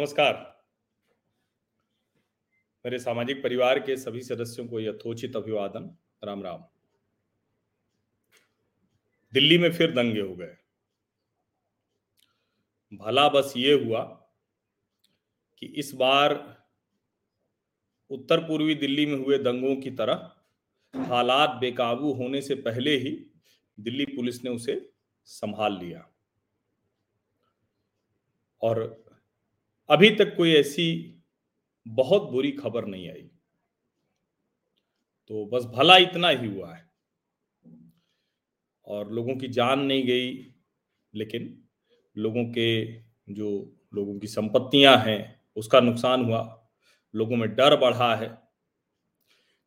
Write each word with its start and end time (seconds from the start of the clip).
नमस्कार। 0.00 0.64
मेरे 2.86 2.98
सामाजिक 2.98 3.42
परिवार 3.42 3.78
के 3.78 3.96
सभी 3.96 4.20
सदस्यों 4.20 4.68
को 4.68 4.80
यथोचित 4.80 5.36
अभिवादन। 5.36 5.96
राम 6.24 6.42
राम। 6.42 6.64
दिल्ली 9.32 9.58
में 9.58 9.72
फिर 9.72 9.92
दंगे 9.92 10.20
हो 10.20 10.36
गए। 10.36 10.56
भला 12.94 13.28
बस 13.28 13.54
ये 13.56 13.72
हुआ 13.72 14.02
कि 15.58 15.66
इस 15.66 15.94
बार 15.94 16.62
उत्तर 18.10 18.38
पूर्वी 18.38 18.74
दिल्ली 18.74 19.06
में 19.06 19.24
हुए 19.24 19.38
दंगों 19.38 19.76
की 19.76 19.90
तरह 19.90 20.36
हालात 20.96 21.50
बेकाबू 21.50 22.12
होने 22.12 22.42
से 22.42 22.54
पहले 22.54 22.96
ही 22.96 23.26
दिल्ली 23.80 24.06
पुलिस 24.06 24.44
ने 24.44 24.50
उसे 24.50 24.92
संभाल 25.24 25.78
लिया। 25.78 26.10
और 28.62 29.09
अभी 29.90 30.10
तक 30.10 30.36
कोई 30.36 30.54
ऐसी 30.54 31.16
बहुत 31.88 32.22
बुरी 32.22 32.52
खबर 32.52 32.84
नहीं 32.84 33.10
आई। 33.10 33.30
तो 35.28 35.46
बस 35.46 35.64
भला 35.64 35.96
इतना 35.96 36.28
ही 36.28 36.48
हुआ 36.48 36.74
है। 36.74 36.90
और 38.86 39.12
लोगों 39.12 39.36
की 39.36 39.48
जान 39.48 39.80
नहीं 39.80 40.04
गई, 40.04 40.54
लेकिन 41.14 41.64
लोगों 42.16 42.44
के 42.44 43.00
जो 43.32 43.76
लोगों 43.94 44.18
की 44.18 44.26
संपत्तियाँ 44.26 44.98
हैं, 44.98 45.42
उसका 45.56 45.80
नुकसान 45.80 46.24
हुआ। 46.24 46.68
लोगों 47.14 47.36
में 47.36 47.54
डर 47.54 47.76
बढ़ा 47.76 48.16
है। 48.16 48.42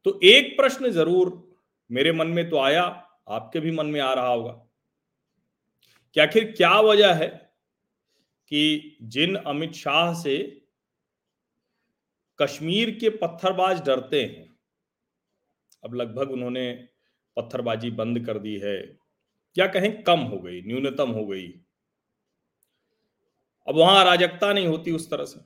तो 0.06 0.20
एक 0.24 0.58
प्रश्न 0.58 0.90
ज़रूर 0.90 1.56
मेरे 1.92 2.12
मन 2.12 2.28
में 2.28 2.50
तो 2.50 2.60
आया, 2.60 3.10
आपके 3.30 3.60
भी 3.60 3.72
मन 3.72 3.86
में 3.86 4.00
आ 4.00 4.14
रहा 4.14 4.28
होगा। 4.28 4.52
कि 6.14 6.20
आखिर 6.20 6.52
क्या 6.52 6.80
वजह 6.80 7.14
है? 7.14 7.43
कि 8.54 8.98
जिन 9.02 9.36
अमित 9.36 9.74
शाह 9.74 10.14
से 10.14 10.62
कश्मीर 12.42 12.92
के 12.92 13.10
पत्थरबाज 13.10 13.82
डरते 13.82 14.24
हैं, 14.24 14.56
अब 15.84 15.94
लगभग 15.94 16.32
उन्होंने 16.32 16.88
पत्थरबाजी 17.38 17.92
बंद 17.92 18.26
कर 18.26 18.40
दी 18.40 18.58
है। 18.58 18.98
या 19.58 19.68
कहें 19.68 20.04
कम 20.04 20.20
हो 20.20 20.40
गई, 20.40 20.62
न्यूनतम 20.62 21.12
हो 21.12 21.26
गई। 21.26 21.48
अब 23.68 23.76
वहाँ 23.76 24.02
अराजकता 24.02 24.54
नहीं 24.54 24.68
होती 24.68 24.92
उस 24.92 25.10
तरह 25.10 25.26
से। 25.26 25.40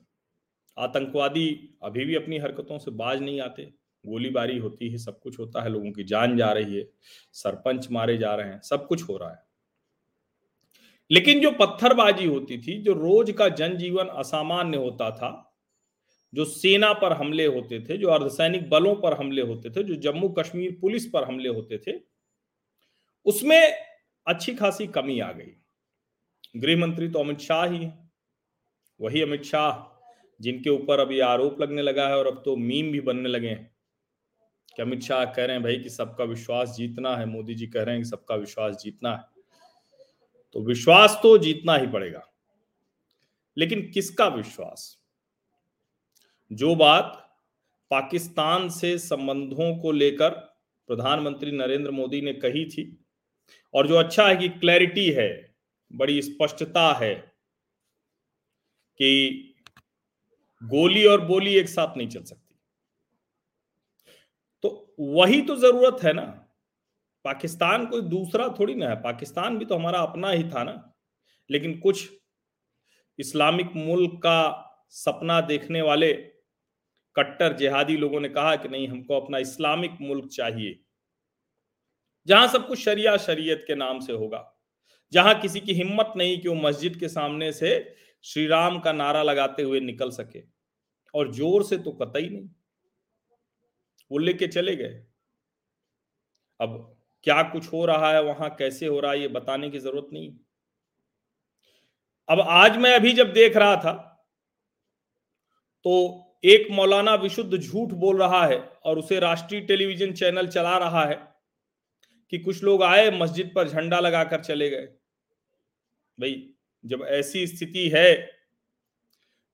आतंकवादी 0.77 1.77
अभी 1.83 2.05
भी 2.05 2.15
अपनी 2.15 2.37
हरकतों 2.37 2.79
से 2.79 2.91
बाज 2.91 3.21
नहीं 3.21 3.41
आते। 3.41 3.63
गोलीबारी 4.05 4.57
होती 4.57 4.89
है, 4.89 4.97
सब 4.97 5.19
कुछ 5.19 5.39
होता 5.39 5.61
है, 5.61 5.69
लोगों 5.69 5.91
की 5.91 6.03
जान 6.03 6.37
जा 6.37 6.51
रही 6.51 6.75
है, 6.75 6.89
सरपंच 7.33 7.91
मारे 7.91 8.17
जा 8.17 8.35
रहे 8.35 8.49
हैं, 8.49 8.61
सब 8.61 8.87
कुछ 8.87 9.03
हो 9.03 9.17
रहा 9.17 9.31
है। 9.31 9.46
लेकिन 11.11 11.41
जो 11.41 11.51
पत्थरबाजी 11.51 12.25
होती 12.25 12.57
थी, 12.57 12.81
जो 12.81 12.93
रोज 12.93 13.31
का 13.31 13.49
जनजीवन 13.49 14.07
असामान्य 14.07 14.77
होता 14.77 15.11
था, 15.11 15.43
जो 16.33 16.45
सेना 16.45 16.93
पर 16.93 17.13
हमले 17.13 17.45
होते 17.45 17.79
थे, 17.79 17.97
जो 17.97 18.07
अर्धसैनिक 18.07 18.69
बलों 18.69 18.95
पर 18.95 19.13
हमले 19.13 19.41
होते 19.41 19.69
थे, 19.69 19.83
जो 19.83 19.95
जम्मू 19.95 20.29
कश्मीर 20.29 20.77
पुलिस 20.81 21.05
पर 21.05 21.23
हमले 21.23 21.49
होते 21.49 21.77
थे, 21.77 21.99
उसमें 23.25 23.73
अच्छी 24.27 24.55
खासी 24.55 24.87
कमी 24.87 25.19
आ 25.19 25.31
गई। 25.31 25.51
गृह 26.57 26.77
मंत्री 26.77 27.07
तो 27.09 27.19
अमित 27.19 27.39
शाह 27.39 27.65
ही 27.65 27.89
वही 28.99 29.21
अमित 29.21 29.43
शाह, 29.43 29.71
जिनके 30.39 30.69
ऊपर 30.69 30.99
अभी 30.99 31.19
आरोप 31.19 31.61
लगने 31.61 31.81
लगा 31.81 32.07
है 32.07 32.17
और 32.17 32.27
अब 32.27 32.41
तो 32.45 32.55
मीम 32.55 32.91
भी 32.91 33.01
बनने 33.01 33.29
लगे 33.29 33.49
हैं 33.49 33.75
कि 34.75 34.81
अमित 34.81 35.01
शाह 35.01 35.25
कह 35.25 35.45
रहे 35.45 35.55
हैं 35.55 35.63
भाई 35.63 35.77
कि 35.77 35.89
सबका 35.89 36.23
विश्वास 36.23 36.75
जीतना 36.77 37.15
है, 37.17 37.25
मोदी 37.25 37.55
जी 37.55 37.67
कह 37.67 37.83
रहे 37.83 37.95
हैं 37.95 38.03
कि 38.03 38.09
सबका 38.09 38.35
विश्वास 38.35 38.75
जीतना 38.83 39.15
है। 39.15 39.36
तो 40.53 40.61
विश्वास 40.61 41.19
तो 41.23 41.37
जीतना 41.37 41.75
ही 41.75 41.87
पड़ेगा। 41.87 42.33
लेकिन 43.57 43.91
किसका 43.91 44.27
विश्वास? 44.27 44.97
जो 46.51 46.75
बात 46.75 47.37
पाकिस्तान 47.91 48.69
से 48.69 48.97
संबंधों 48.97 49.77
को 49.77 49.91
लेकर 49.91 50.29
प्रधानमंत्री 50.87 51.51
नरेंद्र 51.51 51.91
मोदी 51.91 52.21
ने 52.21 52.33
कही 52.33 52.65
थी, 52.65 53.05
और 53.73 53.87
जो 53.87 53.95
अच्छा 53.95 54.27
है 54.27 54.35
कि 54.35 54.49
क्लैरिटी 54.49 55.11
है, 55.11 55.55
बड़ी 55.93 56.21
स्पष्टता 56.21 56.93
है 56.93 57.15
कि 58.99 59.55
गोली 60.63 61.05
और 61.05 61.21
बोली 61.21 61.53
एक 61.53 61.69
साथ 61.69 61.97
नहीं 61.97 62.07
चल 62.07 62.23
सकती। 62.23 62.55
तो 64.63 64.95
वही 64.99 65.41
तो 65.41 65.55
ज़रूरत 65.55 66.03
है 66.03 66.13
ना। 66.13 66.46
पाकिस्तान 67.27 67.85
कोई 67.85 68.01
दूसरा 68.01 68.49
थोड़ी 68.49 68.75
ना 68.75 68.89
है। 68.89 68.95
पाकिस्तान 68.95 69.57
भी 69.57 69.65
तो 69.65 69.75
हमारा 69.75 69.99
अपना 69.99 70.29
ही 70.29 70.43
था 70.43 70.63
ना। 70.63 70.93
लेकिन 71.51 71.79
कुछ 71.79 72.09
इस्लामिक 73.19 73.71
मुल्क 73.75 74.11
का 74.11 74.63
सपना 74.89 75.41
देखने 75.41 75.81
वाले 75.81 76.13
कट्टर, 77.15 77.53
जिहादी 77.53 77.97
लोगों 77.97 78.19
ने 78.19 78.29
कहा 78.29 78.55
कि 78.55 78.69
नहीं, 78.69 78.87
हमको 78.87 79.19
अपना 79.21 79.37
इस्लामिक 79.37 79.91
मुल्क 80.01 80.29
चाहिए। 80.29 80.79
जहाँ 82.27 82.47
सब 82.47 82.67
कुछ 82.67 82.79
शरिया, 82.79 83.17
शरीयत 83.17 83.63
के 83.67 83.75
नाम 83.75 83.99
से 83.99 84.13
होगा। 84.13 84.59
जहाँ 85.11 85.41
किसी 85.41 85.59
की 85.59 85.73
हिम्मत 85.73 86.13
नहीं 86.17 86.41
कि 86.41 86.47
वो 86.47 86.55
मस्जिद 86.55 86.95
के 86.95 87.07
सामने 87.07 87.51
से 87.51 87.95
श्री 88.23 88.47
राम 88.47 88.79
का 88.79 88.91
नारा 88.91 89.23
लगाते 89.23 89.63
हुए 89.63 89.79
निकल 89.79 90.09
सके। 90.09 90.43
और 91.13 91.33
ज़ोर 91.33 91.63
से 91.63 91.77
तो 91.77 91.91
कतई 91.91 92.29
नहीं। 92.29 92.49
वो 94.11 94.17
लेके 94.17 94.47
चले 94.47 94.75
गए। 94.75 95.05
अब 96.61 96.96
क्या 97.23 97.41
कुछ 97.43 97.71
हो 97.73 97.85
रहा 97.85 98.11
है, 98.11 98.21
वहाँ 98.23 98.49
कैसे 98.59 98.85
हो 98.85 98.99
रहा 98.99 99.11
है, 99.11 99.21
ये 99.21 99.27
बताने 99.29 99.69
की 99.69 99.79
ज़रूरत 99.79 100.09
नहीं। 100.13 100.31
अब 102.29 102.39
आज 102.41 102.77
मैं 102.77 102.93
अभी 102.95 103.11
जब 103.13 103.31
देख 103.33 103.57
रहा 103.57 103.75
था 103.75 103.91
तो 105.85 106.23
एक 106.43 106.67
मौलाना 106.71 107.13
विशुद्ध 107.15 107.57
झूठ 107.57 107.89
बोल 107.95 108.17
रहा 108.19 108.45
है 108.45 108.57
और 108.85 108.99
उसे 108.99 109.19
राष्ट्रीय 109.19 109.61
टेलीविज़न 109.61 110.13
चैनल 110.13 110.47
चला 110.47 110.77
रहा 110.77 111.05
है 111.05 111.15
कि 112.33 112.37
कुछ 112.39 112.63
लोग 112.63 112.83
आए 112.83 113.09
मस्जिद 113.11 113.51
पर 113.55 113.69
झंडा 113.69 113.99
लगाकर 113.99 114.41
चले 114.43 114.69
गए। 114.69 114.87
भाई, 116.17 116.33
जब 116.83 117.05
ऐसी 117.09 117.45
स्थिति 117.47 117.87
है 117.89 118.13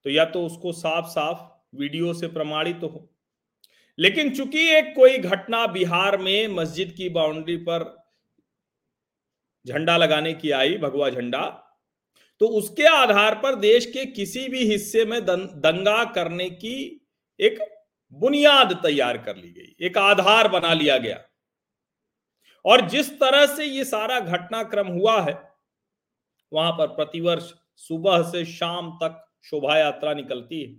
तो 0.05 0.09
या 0.09 0.25
तो 0.27 0.45
उसको 0.45 0.71
साफ़ 0.73 1.05
साफ़ 1.09 1.41
वीडियो 1.77 2.13
से 2.13 2.27
प्रमाणित 2.29 2.79
तो 2.81 2.87
हो 2.87 3.09
लेकिन 3.97 4.33
चूँकि 4.35 4.69
एक 4.69 4.93
कोई 4.95 5.17
घटना 5.17 5.65
बिहार 5.67 6.17
में 6.17 6.47
मस्जिद 6.49 6.93
की 6.97 7.09
बाउंड्री 7.09 7.57
पर 7.57 7.83
झंडा 9.65 9.97
लगाने 9.97 10.33
की 10.33 10.51
आई, 10.51 10.77
भगवा 10.77 11.09
झंडा 11.09 11.59
तो 12.41 12.47
उसके 12.49 12.85
आधार 12.85 13.35
पर 13.35 13.55
देश 13.55 13.85
के 13.85 14.05
किसी 14.05 14.47
भी 14.49 14.63
हिस्से 14.65 15.05
में 15.05 15.19
दंगा 15.25 16.03
करने 16.05 16.49
की 16.49 16.75
एक 17.39 17.59
बुनियाद 18.13 18.73
तैयार 18.83 19.17
कर 19.17 19.35
ली 19.35 19.51
गई, 19.51 19.75
एक 19.81 19.97
आधार 19.97 20.47
बना 20.47 20.73
लिया 20.73 20.97
गया। 20.97 21.23
और 22.65 22.87
जिस 22.89 23.11
तरह 23.19 23.45
से 23.55 23.65
ये 23.65 23.83
सारा 23.85 24.19
घटनाक्रम 24.19 24.87
हुआ 24.87 25.19
है, 25.21 25.33
वहाँ 26.51 26.71
पर 26.71 26.87
प्रतिवर्ष 26.87 27.53
सुबह 27.79 28.21
से 28.31 28.43
शाम 28.47 28.91
तक 29.03 29.25
शोभा 29.43 29.77
यात्रा 29.77 30.13
निकलती 30.13 30.61
है। 30.63 30.75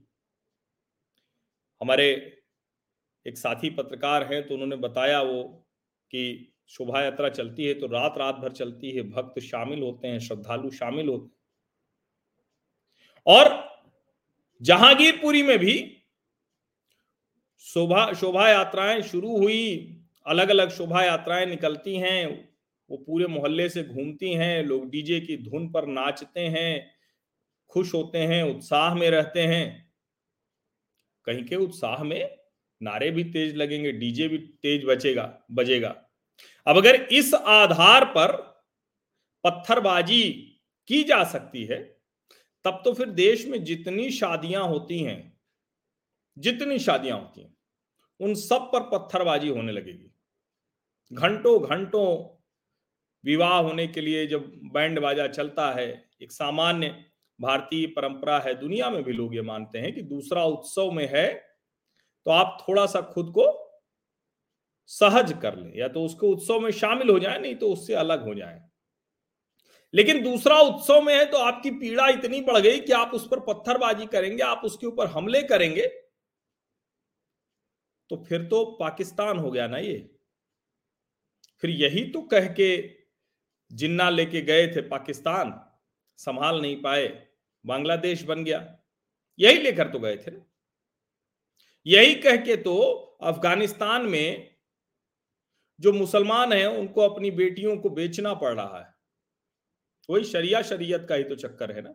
हमारे 1.80 2.08
एक 3.26 3.38
साथी 3.38 3.70
पत्रकार 3.70 4.32
हैं 4.32 4.46
तो 4.46 4.54
उन्होंने 4.54 4.76
बताया 4.76 5.22
वो 5.22 5.42
कि 6.10 6.52
शोभा 6.68 7.02
यात्रा 7.02 7.28
चलती 7.28 7.64
है 7.64 7.74
तो 7.74 7.86
रात 7.86 8.14
रात 8.18 8.34
भर 8.34 8.52
चलती 8.52 8.90
है, 8.90 9.02
भक्त 9.02 9.40
शामिल 9.40 9.82
होते 9.82 10.08
हैं, 10.08 10.18
श्रद्धालु 10.18 10.70
शामिल 10.70 11.08
होते 11.08 11.24
हैं। 11.24 11.42
और 13.26 13.74
जहांगीरपुरी 14.62 15.42
में 15.42 15.58
भी 15.58 15.96
शोभा 17.58 18.12
शोभा 18.12 18.48
यात्राएँ 18.48 19.02
शुरू 19.02 19.36
हुई 19.38 19.96
अलग 20.26 20.48
अलग 20.48 20.70
शोभा 20.70 21.04
यात्राएँ 21.04 21.46
निकलती 21.46 21.96
हैं, 21.96 22.48
वो 22.90 22.96
पूरे 22.96 23.26
मोहल्ले 23.26 23.68
से 23.68 23.84
घूमती 23.84 24.32
हैं, 24.32 24.62
लोग 24.62 24.90
डीजे 24.90 25.20
की 25.20 25.36
धुन 25.36 25.70
पर 25.72 25.86
नाचते 25.86 26.40
हैं, 26.40 26.90
खुश 27.68 27.94
होते 27.94 28.18
हैं, 28.18 28.42
उत्साह 28.42 28.94
में 28.94 29.10
रहते 29.10 29.42
हैं। 29.42 29.92
कहीं 31.24 31.44
के 31.44 31.56
उत्साह 31.56 32.04
में 32.04 32.43
नारे 32.84 33.10
भी 33.10 33.24
तेज 33.24 33.56
लगेंगे, 33.56 33.92
डीजे 33.92 34.28
भी 34.28 34.38
तेज 34.38 34.84
बचेगा, 34.84 35.44
बजेगा। 35.50 35.96
अब 36.66 36.76
अगर 36.76 36.94
इस 36.94 37.34
आधार 37.34 38.04
पर 38.04 38.32
पत्थरबाजी 39.44 40.30
की 40.88 41.02
जा 41.04 41.24
सकती 41.24 41.64
है, 41.64 41.82
तब 42.64 42.82
तो 42.84 42.92
फिर 42.92 43.10
देश 43.10 43.46
में 43.46 43.64
जितनी 43.64 44.10
शादियाँ 44.10 44.66
होती 44.68 44.98
हैं, 44.98 45.38
जितनी 46.38 46.78
शादियाँ 46.78 47.18
होती 47.18 47.40
हैं, 47.40 47.56
उन 48.20 48.34
सब 48.34 48.70
पर 48.72 48.80
पत्थरबाजी 48.80 49.48
होने 49.48 49.72
लगेगी। 49.72 50.10
घंटों 51.12 51.60
घंटों 51.62 52.06
विवाह 53.24 53.58
होने 53.58 53.86
के 53.86 54.00
लिए 54.00 54.26
जब 54.26 54.50
बैंड 54.72 55.00
बाजा 55.00 55.26
चलता 55.26 55.70
है, 55.72 55.88
एक 56.22 56.32
सामान्य 56.32 57.04
भारतीय 57.40 57.86
परंपरा 57.86 58.38
है, 58.38 58.54
दुनिया 58.54 58.90
में 58.90 59.02
भी 59.04 59.12
लोग 59.12 59.34
ये 59.34 59.42
मानते 59.42 59.78
हैं 59.78 59.92
कि 59.94 60.02
दूसरा 60.02 60.44
उत्सव 60.44 60.90
में 60.90 61.08
है 61.12 61.53
तो 62.26 62.30
आप 62.30 62.58
थोड़ा 62.60 62.84
सा 62.86 63.00
खुद 63.12 63.30
को 63.30 63.46
सहज 64.90 65.32
कर 65.42 65.56
लें, 65.56 65.72
या 65.76 65.88
तो 65.88 66.04
उसको 66.04 66.28
उत्सव 66.28 66.60
में 66.60 66.70
शामिल 66.72 67.10
हो 67.10 67.18
जाए, 67.18 67.38
नहीं 67.38 67.54
तो 67.56 67.72
उससे 67.72 67.94
अलग 67.94 68.24
हो 68.24 68.34
जाए। 68.34 68.60
लेकिन 69.94 70.22
दूसरा 70.22 70.58
उत्सव 70.60 71.00
में 71.02 71.14
है 71.14 71.24
तो 71.24 71.38
आपकी 71.38 71.70
पीड़ा 71.70 72.08
इतनी 72.08 72.40
बढ़ 72.40 72.58
गई 72.58 72.80
कि 72.80 72.92
आप 72.92 73.10
उस 73.14 73.26
पर 73.28 73.40
पत्थरबाजी 73.42 74.06
करेंगे, 74.06 74.42
आप 74.42 74.60
उसके 74.64 74.86
ऊपर 74.86 75.06
हमले 75.08 75.42
करेंगे 75.44 75.86
तो 78.10 78.16
फिर 78.24 78.42
तो 78.44 78.64
पाकिस्तान 78.80 79.38
हो 79.38 79.50
गया 79.50 79.66
ना 79.66 79.78
ये। 79.78 79.98
फिर 81.62 81.70
यही 81.70 82.04
तो 82.10 82.22
कह 82.22 82.46
के 82.52 82.76
जिन्ना 83.70 84.08
लेके 84.10 84.40
गए 84.42 84.66
थे 84.68 84.80
पाकिस्तान, 84.88 85.52
संभाल 86.18 86.60
नहीं 86.60 86.80
पाए, 86.82 87.06
बांग्लादेश 87.64 88.22
बन 88.22 88.44
गया, 88.44 88.58
यही 89.38 89.58
लेकर 89.58 89.88
तो 89.88 89.98
गए 89.98 90.16
थे 90.16 90.30
ना। 90.30 90.44
यही 91.86 92.14
कह 92.14 92.36
के 92.36 92.56
तो 92.56 92.76
अफ़गानिस्तान 93.22 94.06
में 94.06 94.54
जो 95.80 95.92
मुसलमान 95.92 96.52
हैं, 96.52 96.66
उनको 96.66 97.00
अपनी 97.00 97.30
बेटियों 97.30 97.76
को 97.76 97.90
बेचना 97.90 98.34
पड़ 98.34 98.54
रहा 98.54 98.78
है। 98.78 98.94
वही 100.10 100.24
शरिया 100.24 100.62
शरीयत 100.62 101.06
का 101.08 101.14
ही 101.14 101.24
तो 101.24 101.34
चक्कर 101.34 101.72
है 101.72 101.82
ना। 101.82 101.94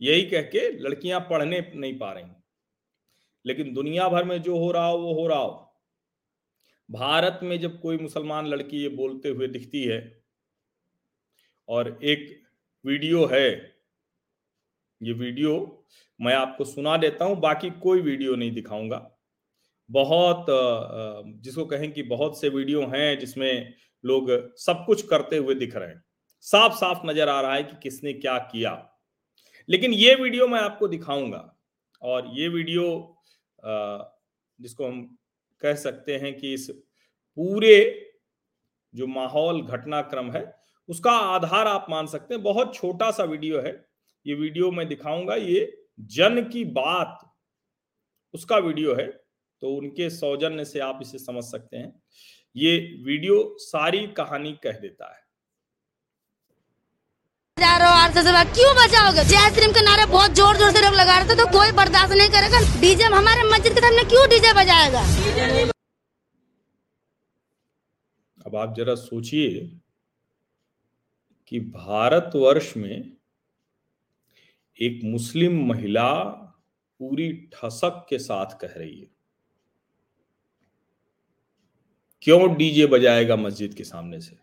यही 0.00 0.22
कह 0.22 0.42
के 0.42 0.78
लड़कियाँ 0.78 1.20
पढ़ने 1.20 1.72
नहीं 1.74 1.98
पा 1.98 2.12
रही। 2.12 2.24
लेकिन 3.46 3.74
दुनिया 3.74 4.08
भर 4.08 4.24
में 4.24 4.42
जो 4.42 4.58
हो 4.58 4.72
रहा 4.72 4.86
हो, 4.86 4.98
वो 4.98 5.14
हो 5.14 5.26
रहा 5.28 5.38
हो। 5.38 5.74
भारत 6.90 7.40
में 7.42 7.60
जब 7.60 7.80
कोई 7.80 7.98
मुसलमान 7.98 8.46
लड़की 8.46 8.82
ये 8.82 8.88
बोलते 8.88 9.28
हुए 9.28 9.48
दिखती 9.48 9.84
है, 9.84 10.22
और 11.68 11.98
एक 12.02 12.42
वीडियो 12.86 13.26
है 13.26 13.77
ये 15.00 15.12
वीडियो 15.14 15.52
मैं 16.20 16.34
आपको 16.34 16.64
सुना 16.64 16.96
देता 16.96 17.24
हूँ, 17.24 17.36
बाकी 17.40 17.70
कोई 17.72 18.00
वीडियो 18.00 18.34
नहीं 18.36 18.52
दिखाऊँगा। 18.52 19.10
बहुत 19.90 20.46
जिसको 21.42 21.64
कहें 21.66 21.90
कि 21.92 22.02
बहुत 22.04 22.40
से 22.40 22.48
वीडियो 22.48 22.86
हैं 22.86 23.18
जिसमें 23.18 23.74
लोग 24.04 24.30
सब 24.58 24.84
कुछ 24.86 25.06
करते 25.06 25.36
हुए 25.36 25.54
दिख 25.54 25.76
रहे 25.76 25.88
हैं। 25.88 26.02
साफ़ 26.44 26.74
साफ़ 26.74 27.06
नज़र 27.06 27.28
आ 27.28 27.40
रहा 27.40 27.54
है 27.54 27.62
कि 27.62 27.76
किसने 27.82 28.12
क्या 28.14 28.36
किया। 28.50 28.72
लेकिन 29.68 29.92
ये 29.92 30.14
वीडियो 30.14 30.46
मैं 30.48 30.60
आपको 30.60 30.88
दिखाऊँगा 30.88 31.42
और 32.02 32.30
ये 32.34 32.48
वीडियो 32.48 32.84
जिसको 34.58 34.86
हम 34.86 35.02
कह 35.62 35.74
सकते 35.76 36.16
हैं 36.16 36.36
कि 36.38 36.52
इस 36.54 36.70
पूरे 36.70 37.74
जो 38.94 39.06
माहौल 39.06 39.60
घटनाक्रम 39.62 40.30
है, 40.32 40.54
उसका 40.88 41.12
आधार 41.12 41.66
आप 41.66 41.86
मान 41.90 42.06
सकते 42.06 42.34
हैं। 42.34 42.42
बहुत 42.42 42.74
छोटा 42.74 43.10
सा 43.10 43.24
वीडियो 43.24 43.60
है 43.60 43.72
ये 44.28 44.34
वीडियो 44.36 44.70
मैं 44.70 44.86
दिखाऊँगा 44.88 45.34
ये 45.36 45.60
जन 46.12 46.40
की 46.52 46.64
बात। 46.74 47.18
उसका 48.34 48.56
वीडियो 48.64 48.94
है 48.94 49.06
तो 49.62 49.70
उनके 49.76 50.08
सौजन्य 50.10 50.64
से 50.64 50.80
आप 50.82 50.98
इसे 51.02 51.18
समझ 51.18 51.44
सकते 51.44 51.76
हैं। 51.76 51.92
ये 52.56 52.76
वीडियो 53.04 53.38
सारी 53.60 54.06
कहानी 54.16 54.52
कह 54.62 54.78
देता 54.80 55.06
है। 55.06 55.26
जा 57.56 57.76
रहे 57.76 57.88
हो 57.88 58.44
क्यों 58.52 58.74
बचाओगे 58.76 59.24
जय 59.24 59.50
श्रीम 59.54 59.72
के 59.72 59.84
नारे 59.84 60.06
बहुत 60.12 60.30
ज़ोर 60.34 60.56
ज़ोर 60.56 60.70
से 60.72 60.80
लोग 60.82 60.94
लगा 60.94 61.18
रहे 61.18 61.28
थे 61.28 61.36
तो 61.36 61.46
कोई 61.52 61.72
बर्दाश्त 61.74 62.12
नहीं 62.12 62.28
करेगा। 62.30 62.60
डीजे 62.80 63.04
हमारे 63.14 63.42
मस्जिद 63.50 63.72
के 63.74 63.80
सामने 63.80 64.04
क्यों 64.10 64.28
डीजे 64.30 64.52
बजाएगा? 64.54 65.02
अब 68.46 68.56
आप 68.56 68.74
जरा 68.76 68.94
सोचिए 68.96 69.60
कि 71.52 71.60
भारतवर्ष 71.74 72.76
में 72.76 73.16
एक 74.82 75.00
मुस्लिम 75.04 75.66
महिला 75.66 76.24
पूरी 76.98 77.32
ठसक 77.32 78.06
के 78.08 78.18
साथ 78.18 78.58
कह 78.60 78.68
रही 78.68 79.00
है। 79.00 79.06
क्यों 82.22 82.56
डीजे 82.56 82.86
बजाएगा 82.86 83.36
मस्जिद 83.36 83.74
के 83.74 83.84
सामने 83.84 84.20
से? 84.20 84.38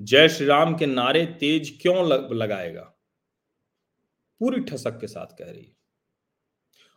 जय 0.00 0.28
श्री 0.28 0.46
राम 0.46 0.76
के 0.76 0.86
नारे 0.86 1.26
तेज 1.26 1.78
क्यों 1.82 2.08
लगाएगा? 2.36 2.82
पूरी 4.40 4.60
ठसक 4.60 5.00
के 5.00 5.06
साथ 5.06 5.26
कह 5.26 5.50
रही 5.50 5.64
है। 5.64 5.76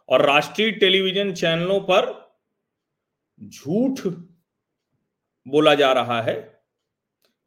और 0.10 0.26
राष्ट्रीय 0.26 0.72
टेलीविज़न 0.72 1.34
चैनलों 1.34 1.82
पर 1.82 2.30
झूठ 3.44 4.00
बोला 5.48 5.76
जा 5.76 5.94
रहा 5.94 6.22
है 6.22 6.59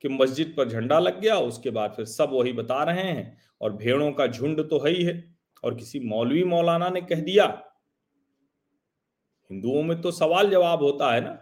कि 0.02 0.08
मस्जिद 0.08 0.54
पर 0.56 0.68
झंडा 0.68 0.98
लग 0.98 1.20
गया, 1.20 1.36
उसके 1.36 1.70
बाद 1.70 1.92
फिर 1.96 2.04
सब 2.04 2.30
वही 2.32 2.52
बता 2.52 2.82
रहे 2.84 3.02
हैं 3.02 3.38
और 3.60 3.72
भेड़ों 3.72 4.10
का 4.12 4.26
झुंड 4.26 4.60
तो 4.70 4.78
है 4.78 4.92
ही 4.92 5.04
है। 5.04 5.22
और 5.64 5.74
किसी 5.74 6.00
मौलवी 6.00 6.42
मौलाना 6.44 6.88
ने 6.88 7.00
कह 7.02 7.20
दिया, 7.20 7.46
हिंदुओं 9.50 9.82
में 9.82 10.00
तो 10.02 10.10
सवाल 10.10 10.50
जवाब 10.50 10.82
होता 10.82 11.12
है 11.14 11.20
ना। 11.20 11.38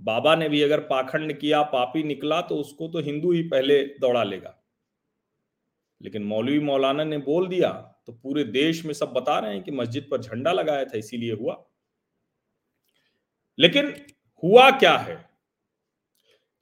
बाबा 0.00 0.34
ने 0.36 0.48
भी 0.48 0.62
अगर 0.62 0.80
पाखंड 0.80 1.32
किया, 1.32 1.62
पापी 1.62 2.02
निकला 2.02 2.40
तो 2.40 2.56
उसको 2.56 2.88
तो 2.88 3.00
हिंदू 3.00 3.32
ही 3.32 3.42
पहले 3.42 3.82
दौड़ा 4.00 4.22
लेगा। 4.24 4.54
लेकिन 6.00 6.24
मौलवी 6.24 6.58
मौलाना 6.60 7.04
ने 7.04 7.18
बोल 7.18 7.46
दिया 7.48 7.70
तो 8.06 8.12
पूरे 8.12 8.44
देश 8.44 8.84
में 8.84 8.92
सब 8.94 9.12
बता 9.12 9.38
रहे 9.38 9.54
हैं 9.54 9.62
कि 9.62 9.70
मस्जिद 9.70 10.08
पर 10.10 10.20
झंडा 10.20 10.52
लगाया 10.52 10.84
था, 10.84 10.98
इसीलिए 10.98 11.32
हुआ। 11.32 11.62
लेकिन 13.58 13.92
हुआ 14.42 14.70
क्या 14.70 14.96
है? 14.98 15.31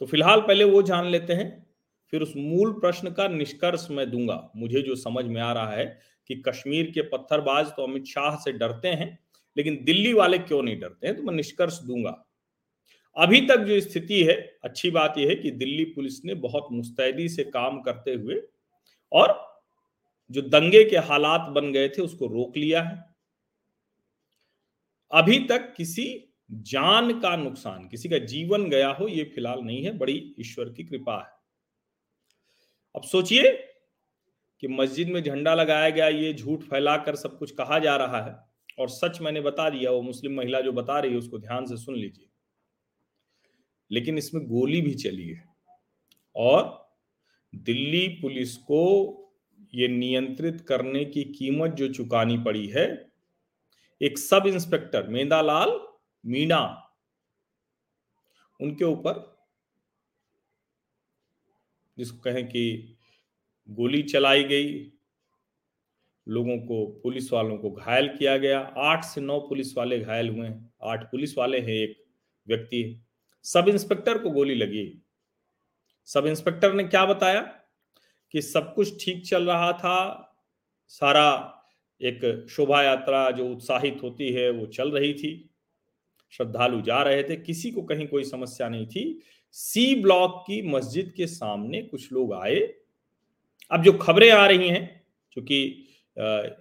तो 0.00 0.06
फ़िलहाल 0.06 0.40
पहले 0.40 0.64
वो 0.64 0.82
जान 0.82 1.06
लेते 1.06 1.32
हैं, 1.32 1.66
फिर 2.12 2.22
उस 2.22 2.32
मूल 2.36 2.72
प्रश्न 2.72 3.10
का 3.10 3.26
निष्कर्ष 3.28 3.86
मैं 3.90 4.10
दूँगा। 4.10 4.50
मुझे 4.56 4.82
जो 4.82 4.94
समझ 4.94 5.24
में 5.24 5.40
आ 5.40 5.52
रहा 5.52 5.72
है 5.72 5.84
कि 6.30 6.34
कश्मीर 6.46 6.90
के 6.90 7.02
पत्थरबाज 7.02 7.66
तो 7.66 7.82
अमित 7.82 8.04
शाह 8.04 8.36
से 8.36 8.52
डरते 8.52 8.88
हैं, 8.88 9.18
लेकिन 9.56 9.78
दिल्ली 9.84 10.12
वाले 10.12 10.38
क्यों 10.38 10.62
नहीं 10.62 10.78
डरते 10.80 11.06
हैं? 11.06 11.16
तो 11.16 11.22
मैं 11.22 11.34
निष्कर्ष 11.34 11.78
दूँगा। 11.78 12.24
अभी 13.16 13.40
तक 13.40 13.58
जो 13.58 13.80
स्थिति 13.80 14.22
है, 14.24 14.34
अच्छी 14.64 14.90
बात 14.90 15.14
यह 15.18 15.28
है 15.28 15.34
कि 15.34 15.50
दिल्ली 15.50 15.84
पुलिस 15.84 16.24
ने 16.24 16.34
बहुत 16.34 16.68
मुस्तैदी 16.72 17.28
से 17.28 17.44
काम 17.44 17.80
करते 17.80 18.14
हुए 18.14 18.40
और 19.12 19.38
जो 20.30 20.42
दंगे 20.42 20.84
के 20.84 20.96
हालात 20.96 21.48
बन 21.50 21.72
गए 21.72 21.88
थे, 21.88 22.02
उसको 22.02 22.26
रोक 22.26 22.56
लिया 22.56 22.82
है। 22.82 23.04
अभी 25.10 25.38
तक 25.38 25.72
किसी 25.76 26.29
जान 26.52 27.20
का 27.20 27.36
नुकसान, 27.36 27.88
किसी 27.88 28.08
का 28.08 28.18
जीवन 28.18 28.68
गया 28.70 28.88
हो, 28.88 29.08
ये 29.08 29.24
फ़िलहाल 29.24 29.60
नहीं 29.60 29.84
है, 29.84 29.98
बड़ी 29.98 30.34
ईश्वर 30.40 30.64
की 30.64 30.84
कृपा 30.84 31.18
है। 31.18 31.32
अब 32.96 33.02
सोचिए 33.02 33.52
कि 34.60 34.68
मस्जिद 34.68 35.08
में 35.08 35.22
झंडा 35.22 35.54
लगाया 35.54 35.90
गया, 35.90 36.08
ये 36.08 36.34
झूठ 36.34 36.62
फैलाकर 36.62 37.16
सब 37.16 37.38
कुछ 37.38 37.50
कहा 37.50 37.78
जा 37.78 37.96
रहा 37.96 38.22
है, 38.22 38.36
और 38.78 38.88
सच 38.88 39.20
मैंने 39.20 39.40
बता 39.40 39.70
दिया, 39.70 39.90
वो 39.90 40.02
मुस्लिम 40.02 40.36
महिला 40.36 40.60
जो 40.60 40.72
बता 40.72 41.00
रही 41.00 41.12
है, 41.12 41.18
उसको 41.18 41.38
ध्यान 41.38 41.66
से 41.66 41.76
सुन 41.76 41.96
लीजिए। 41.96 42.26
लेकिन 43.90 44.18
इसमें 44.18 44.46
गोली 44.46 44.80
भी 44.80 44.94
चली 44.94 45.28
है, 45.28 45.44
और 46.36 46.90
दिल्ली 47.54 48.08
पुलिस 48.08 48.56
को 48.56 49.16
ये 49.74 49.88
नियंत्रित 49.88 50.60
करने 50.60 51.04
की 51.04 51.24
कीमत 51.24 51.70
जो 51.70 51.88
चुकानी 51.88 52.38
पड़ी 52.38 52.66
है, 52.66 53.10
एक 54.02 54.18
सब 54.18 54.42
इंस्पेक्टर 54.46 55.08
मेंदालाल 55.08 55.89
मीणा, 56.26 56.90
उनके 58.60 58.84
ऊपर 58.84 59.40
जिसको 61.98 62.18
कहें 62.18 62.46
कि 62.46 62.96
गोली 63.70 64.02
चलाई 64.02 64.44
गई, 64.44 64.92
लोगों 66.28 66.58
को, 66.58 66.86
पुलिस 66.86 67.32
वालों 67.32 67.58
को 67.58 67.70
घायल 67.70 68.16
किया 68.16 68.36
गया। 68.36 68.60
आठ 68.60 69.04
से 69.04 69.20
नौ 69.20 69.40
पुलिस 69.40 69.76
वाले 69.76 70.00
घायल 70.00 70.28
हुए 70.28 70.48
हैं। 70.48 70.74
आठ 70.82 71.04
पुलिस 71.04 71.38
वाले 71.38 71.60
हैं 71.60 71.68
एक 71.68 72.04
व्यक्ति। 72.48 73.06
सब 73.42 73.64
इंस्पेक्टर 73.68 74.22
को 74.22 74.30
गोली 74.30 74.54
लगी। 74.54 75.02
सब 76.06 76.26
इंस्पेक्टर 76.26 76.72
ने 76.72 76.84
क्या 76.84 77.06
बताया? 77.06 77.42
कि 78.32 78.42
सब 78.42 78.74
कुछ 78.74 79.04
ठीक 79.04 79.26
चल 79.26 79.46
रहा 79.46 79.72
था। 79.72 80.26
सारा 80.88 81.56
एक 82.02 82.46
शोभा 82.50 82.82
यात्रा 82.82 83.30
जो 83.30 83.48
उत्साहित 83.48 83.98
होती 84.02 84.32
है, 84.32 84.50
वो 84.50 84.66
चल 84.66 84.90
रही 84.90 85.14
थी। 85.14 85.49
श्रद्धालु 86.32 86.80
जा 86.82 87.02
रहे 87.02 87.22
थे, 87.22 87.36
किसी 87.36 87.70
को 87.70 87.82
कहीं 87.82 88.06
कोई 88.08 88.24
समस्या 88.24 88.68
नहीं 88.68 88.86
थी। 88.86 89.20
सी 89.56 89.94
ब्लॉक 90.02 90.42
की 90.46 90.60
मस्जिद 90.64 91.12
के 91.16 91.26
सामने 91.28 91.82
कुछ 91.82 92.12
लोग 92.12 92.32
आए। 92.34 92.60
अब 93.70 93.82
जो 93.82 93.92
खबरें 93.94 94.30
आ 94.30 94.46
रही 94.46 94.68
हैं 94.68 94.84
क्योंकि 95.32 95.86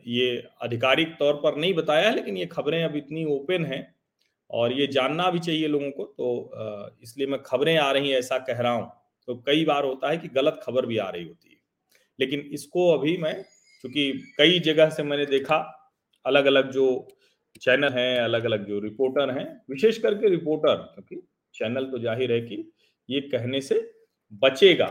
ये 0.10 0.44
आधिकारिक 0.64 1.16
तौर 1.20 1.34
पर 1.36 1.58
नहीं 1.58 1.74
बताया 1.74 2.10
है, 2.10 2.16
लेकिन 2.16 2.38
ये 2.38 2.46
खबरें 2.48 2.84
अब 2.84 2.96
इतनी 2.96 3.26
ओपन 3.28 3.66
हैं 3.66 3.82
और 4.50 4.74
ये 4.74 4.88
जानना 4.90 5.30
भी 5.32 5.40
चाहिए 5.40 5.68
लोगों 5.68 5.90
को 5.92 6.04
तो 6.08 6.98
इसलिए 7.04 7.28
मैं 7.28 7.42
खबरें 7.44 7.76
आ 7.78 7.92
रही 7.92 8.10
हैं, 8.10 8.20
ऐसा 8.20 8.38
कह 8.40 8.60
रहा 8.60 8.72
हूँ। 8.72 8.92
तो 9.28 9.36
कई 9.48 9.66
बार 9.66 9.86
होता 9.86 10.10
है 10.10 10.18
कि 10.18 10.28
गलत 10.30 10.60
खबर 10.64 10.86
भी 10.86 10.98
आ 10.98 11.10
रही 11.10 11.24
होती 11.24 11.50
है। 11.50 11.58
लेकिन 12.20 12.40
इसको 12.54 12.90
अभी 12.92 13.16
मैं 13.18 13.34
क्योंकि 13.84 14.12
कई 14.38 14.60
जगह 14.62 14.90
से 14.90 15.04
मैंने 15.04 15.26
देखा 15.28 15.58
अलग 16.26 16.46
अलग 16.46 16.72
जो 16.72 16.86
चैनल 17.62 17.94
हैं 17.94 18.20
अलग 18.20 18.46
अलग 18.46 18.66
जो 18.68 18.80
रिपोर्टर 18.80 19.38
हैं, 19.38 19.46
विशेष 19.70 19.98
करके 19.98 20.30
रिपोर्टर 20.30 20.76
क्योंकि 20.76 21.22
चैनल 21.56 21.86
तो 21.92 22.00
ज़ाहिर 22.00 22.32
है 22.32 22.40
कि 22.42 22.72
ये 23.10 23.22
कहने 23.24 23.62
से 23.62 23.80
बचेगा। 24.32 24.88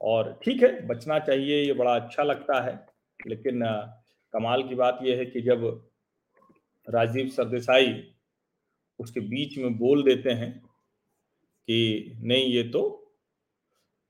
और 0.00 0.32
ठीक 0.44 0.62
है, 0.62 0.86
बचना 0.86 1.18
चाहिए, 1.18 1.62
ये 1.62 1.72
बड़ा 1.72 1.94
अच्छा 1.96 2.22
लगता 2.22 2.60
है, 2.62 2.74
लेकिन 3.20 3.60
कमाल 4.34 4.62
की 4.62 4.74
बात 4.74 4.98
यह 5.02 5.18
है 5.18 5.26
कि 5.26 5.40
जब 5.42 5.64
राजीव 6.88 7.28
सरदेसाई 7.28 7.92
उसके 9.00 9.20
बीच 9.22 9.56
में 9.58 9.76
बोल 9.78 10.02
देते 10.02 10.30
हैं 10.32 10.52
कि 11.68 12.12
नहीं, 12.16 12.44
ये 12.46 12.62
तो 12.64 12.82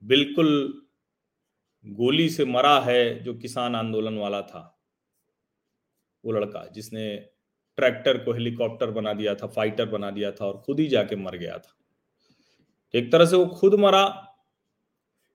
बिल्कुल 0.02 0.83
गोली 1.85 2.28
से 2.28 2.45
मरा 2.45 2.78
है 2.80 3.23
जो 3.23 3.35
किसान 3.37 3.75
आंदोलन 3.76 4.18
वाला 4.18 4.40
था, 4.42 4.62
वो 6.25 6.33
लड़का 6.33 6.66
जिसने 6.75 7.06
ट्रैक्टर 7.76 8.18
को 8.18 8.33
हेलीकॉप्टर 8.33 8.90
बना 8.90 9.12
दिया 9.12 9.35
था, 9.35 9.47
फाइटर 9.47 9.87
बना 9.87 10.11
दिया 10.11 10.30
था 10.33 10.47
और 10.47 10.62
खुद 10.66 10.80
ही 10.80 10.87
जाके 10.87 11.16
मर 11.16 11.37
गया 11.37 11.59
था। 11.59 11.76
एक 12.95 13.12
तरह 13.12 13.26
से 13.26 13.37
वो 13.37 13.47
खुद 13.47 13.75
मरा, 13.75 14.35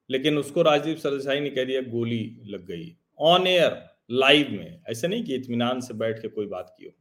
लेकिन 0.10 0.38
उसको 0.38 0.62
राजदीप 0.62 0.98
सरदेसाई 0.98 1.39
ने 1.39 1.50
कह 1.50 1.63
दिया, 1.63 1.81
गोली 1.81 2.41
लग 2.43 2.65
गई। 2.65 2.98
ऑन 3.19 3.48
एयर 3.48 3.95
लाइव 4.12 4.51
में, 4.51 4.81
ऐसे 4.89 5.07
नहीं 5.07 5.24
कि 5.24 5.36
इतमान 5.36 5.81
से 5.81 5.93
बैठ 5.93 6.21
के 6.21 6.27
कोई 6.27 6.45
बात 6.45 6.75
की 6.77 6.86
हो। 6.86 6.91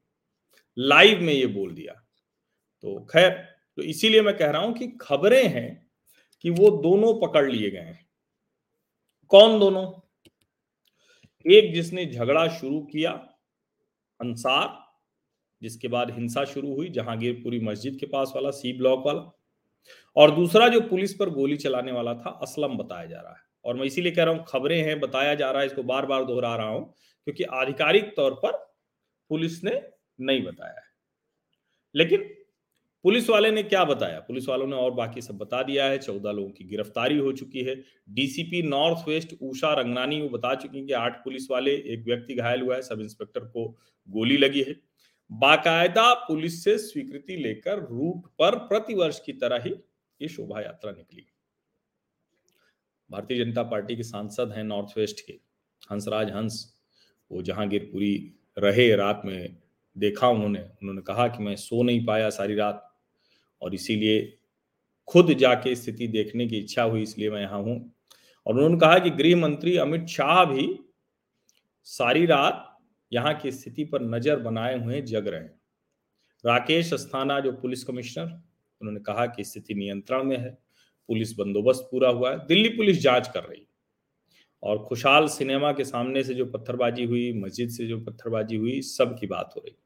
लाइव 0.79 1.21
में 1.21 1.33
ये 1.33 1.47
बोल 1.47 1.75
दिया। 1.75 1.93
तो 2.81 3.05
खैर 3.05 3.31
तो 3.77 3.83
इसीलिए 3.83 4.23
मैं 4.23 4.37
कह 4.37 4.51
रहा 4.51 4.63
हूँ 4.63 4.75
कि 4.75 4.89
खबरें 5.01 5.49
हैं 5.49 5.91
कि 6.41 6.51
वो 6.51 6.71
दोनों 6.71 7.27
पकड़ 7.27 7.51
लिए 7.51 7.71
गए 7.71 7.79
हैं। 7.79 8.07
कौन 9.29 9.61
दोनों? 9.61 9.93
एक 11.47 11.75
जिसने 11.75 12.07
झगड़ा 12.07 12.49
शुरू 12.49 12.81
किया, 12.81 13.11
अंसार 14.21 14.90
जिसके 15.63 15.89
बाद 15.89 16.11
हिंसा 16.11 16.45
शुरू 16.45 16.75
हुई 16.75 16.89
जहांगीरपुरी 16.89 17.61
मस्जिद 17.61 17.97
के 17.97 18.07
पास 18.07 18.33
वाला, 18.37 18.51
सी 18.51 18.73
ब्लॉक 18.73 19.07
वाला। 19.07 19.37
और 20.17 20.31
दूसरा 20.31 20.69
जो 20.69 20.81
पुलिस 20.81 21.15
पर 21.15 21.31
गोली 21.31 21.57
चलाने 21.57 21.93
वाला 21.93 22.15
था, 22.15 22.31
असलम 22.43 22.77
बताया 22.77 23.07
जा 23.07 23.21
रहा 23.21 23.33
है। 23.33 23.43
और 23.65 23.77
मैं 23.77 23.85
इसीलिए 23.85 24.13
कह 24.13 24.25
रहा 24.25 24.35
हूँ, 24.35 24.45
खबरें 24.49 24.83
हैं, 24.83 25.01
बताया 25.01 25.35
जा 25.35 25.51
रहा 25.51 25.61
है, 25.61 25.67
इसको 25.67 25.83
बार 25.83 26.07
बार 26.07 26.25
दोहरा 26.25 26.57
रहा 26.57 26.69
हूँ, 26.69 26.95
क्योंकि 27.25 27.45
आधिकारिक 27.45 28.13
तौर 28.17 28.35
पर 28.35 28.53
पुलिस 29.31 29.65
ने 29.65 29.83
नहीं 30.21 30.43
बताया 30.43 30.83
लेकिन 31.95 32.21
पुलिस 33.05 33.29
वाले 33.31 33.51
ने 33.51 33.63
क्या 33.63 33.85
बताया? 33.85 34.19
पुलिस 34.21 34.49
वालों 34.49 34.67
ने 34.67 34.77
और 34.77 34.91
बाकी 34.91 35.21
सब 35.21 35.39
बता 35.39 35.63
दिया 35.63 35.85
है, 35.85 35.99
चौदह 35.99 36.33
लोगों 36.33 36.51
की 36.51 36.65
गिरफ्तारी 36.65 37.19
हो 37.19 37.33
चुकी 37.33 37.63
है। 37.63 37.75
DCP 38.11 38.63
north 38.63 39.09
west 39.09 39.35
Usha 39.43 39.73
Rangnani 39.75 40.21
वो 40.21 40.29
बता 40.29 40.55
चुकी 40.55 40.79
हैं 40.79 40.87
कि 40.87 40.93
आठ 40.93 41.25
पुलिस 41.25 41.51
वाले, 41.51 41.75
एक 41.75 42.05
व्यक्ति 42.05 42.35
घायल 42.35 42.61
हुआ 42.61 42.75
है, 42.75 42.83
सब 42.83 43.01
इंस्पेक्टर 43.01 43.41
को 43.41 43.67
गोली 44.09 44.37
लगी 44.37 44.63
है। 44.63 44.90
बाकायदा 45.31 46.13
पुलिस 46.15 46.63
से 46.65 46.77
स्वीकृति 46.79 47.37
लेकर 47.37 47.79
रूट 47.81 48.27
पर 48.39 48.57
प्रतिवर्ष 48.59 49.21
की 49.21 49.33
तरह 49.33 49.63
ही 49.65 49.71
ये 50.21 50.29
शोभा 50.29 50.61
यात्रा 50.61 50.91
निकली। 50.93 51.27
भारतीय 53.11 53.45
जनता 53.45 53.63
पार्टी 53.63 53.97
के 53.97 54.03
सांसद 54.03 54.53
हैं 54.57 54.65
नॉर्थ 54.65 54.99
वेस्ट 54.99 55.21
के 55.27 55.33
हंसराज 55.91 56.31
हंस। 56.31 56.75
वो 57.31 57.43
जहांगीरपुरी 57.43 58.33
रहे 58.59 58.95
रात 58.97 59.23
में, 59.25 59.57
देखा 59.97 60.29
उन्होंने। 60.29 60.61
उन्होंने 60.61 61.03
कहा 61.03 61.27
कि 61.29 61.43
मैं 61.43 61.55
सो 61.57 61.83
नहीं 61.83 62.05
पाया 62.07 62.31
सारी 62.31 62.55
रात 62.55 62.87
और 63.63 63.75
इसीलिए 63.75 64.39
खुद 65.09 65.33
जाके 65.33 65.75
स्थिति 65.75 66.07
देखने 66.09 66.47
की 66.47 66.59
इच्छा 66.59 66.83
हुई, 66.83 67.03
इसलिए 67.03 67.31
मैं 67.31 67.41
यहाँ 67.41 67.63
हूँ। 67.63 67.93
और 68.47 68.55
उन्होंने 68.55 68.79
कहा 68.79 68.99
कि 68.99 69.11
गृह 69.13 69.37
मंत्री 69.37 69.77
अमित 69.77 70.07
शाह 70.07 70.45
भी 70.45 70.69
सारी 71.87 72.27
रात 72.27 72.67
यहाँ 73.13 73.35
की 73.35 73.51
स्थिति 73.51 73.85
पर 73.85 74.03
नज़र 74.03 74.37
बनाए 74.37 74.79
हुए 74.79 75.01
जग 75.03 75.29
रहे 75.29 75.41
हैं। 75.41 75.61
राकेश 76.45 76.93
अस्थाना, 76.93 77.41
जो 77.41 77.53
पुलिस 77.53 77.85
कमिश्नर, 77.85 78.25
उन्होंने 78.81 79.01
कहा 79.01 79.27
कि 79.27 79.45
स्थिति 79.45 79.75
नियंत्रण 79.75 80.25
में 80.25 80.37
है, 80.37 80.51
पुलिस 81.09 81.33
बंदोबस्त 81.39 81.89
पूरा 81.91 82.09
हुआ 82.09 82.31
है, 82.31 82.47
दिल्ली 82.47 82.69
पुलिस 82.69 83.01
जाँच 83.03 83.29
कर 83.29 83.43
रही 83.43 83.67
और 84.63 84.85
खुशहाल 84.85 85.27
सिनेमा 85.29 85.73
के 85.73 85.85
सामने 85.85 86.23
से 86.25 86.35
जो 86.35 86.47
पत्थरबाजी 86.47 87.05
हुई, 87.05 87.33
मस्जिद 87.33 87.71
से 87.71 87.87
जो 87.87 88.01
पत्थरबाजी 88.01 88.57
हुई, 88.57 88.81
सब 88.81 89.17
की 89.21 89.27
बात 89.27 89.53
हो 89.57 89.63
रही 89.67 89.77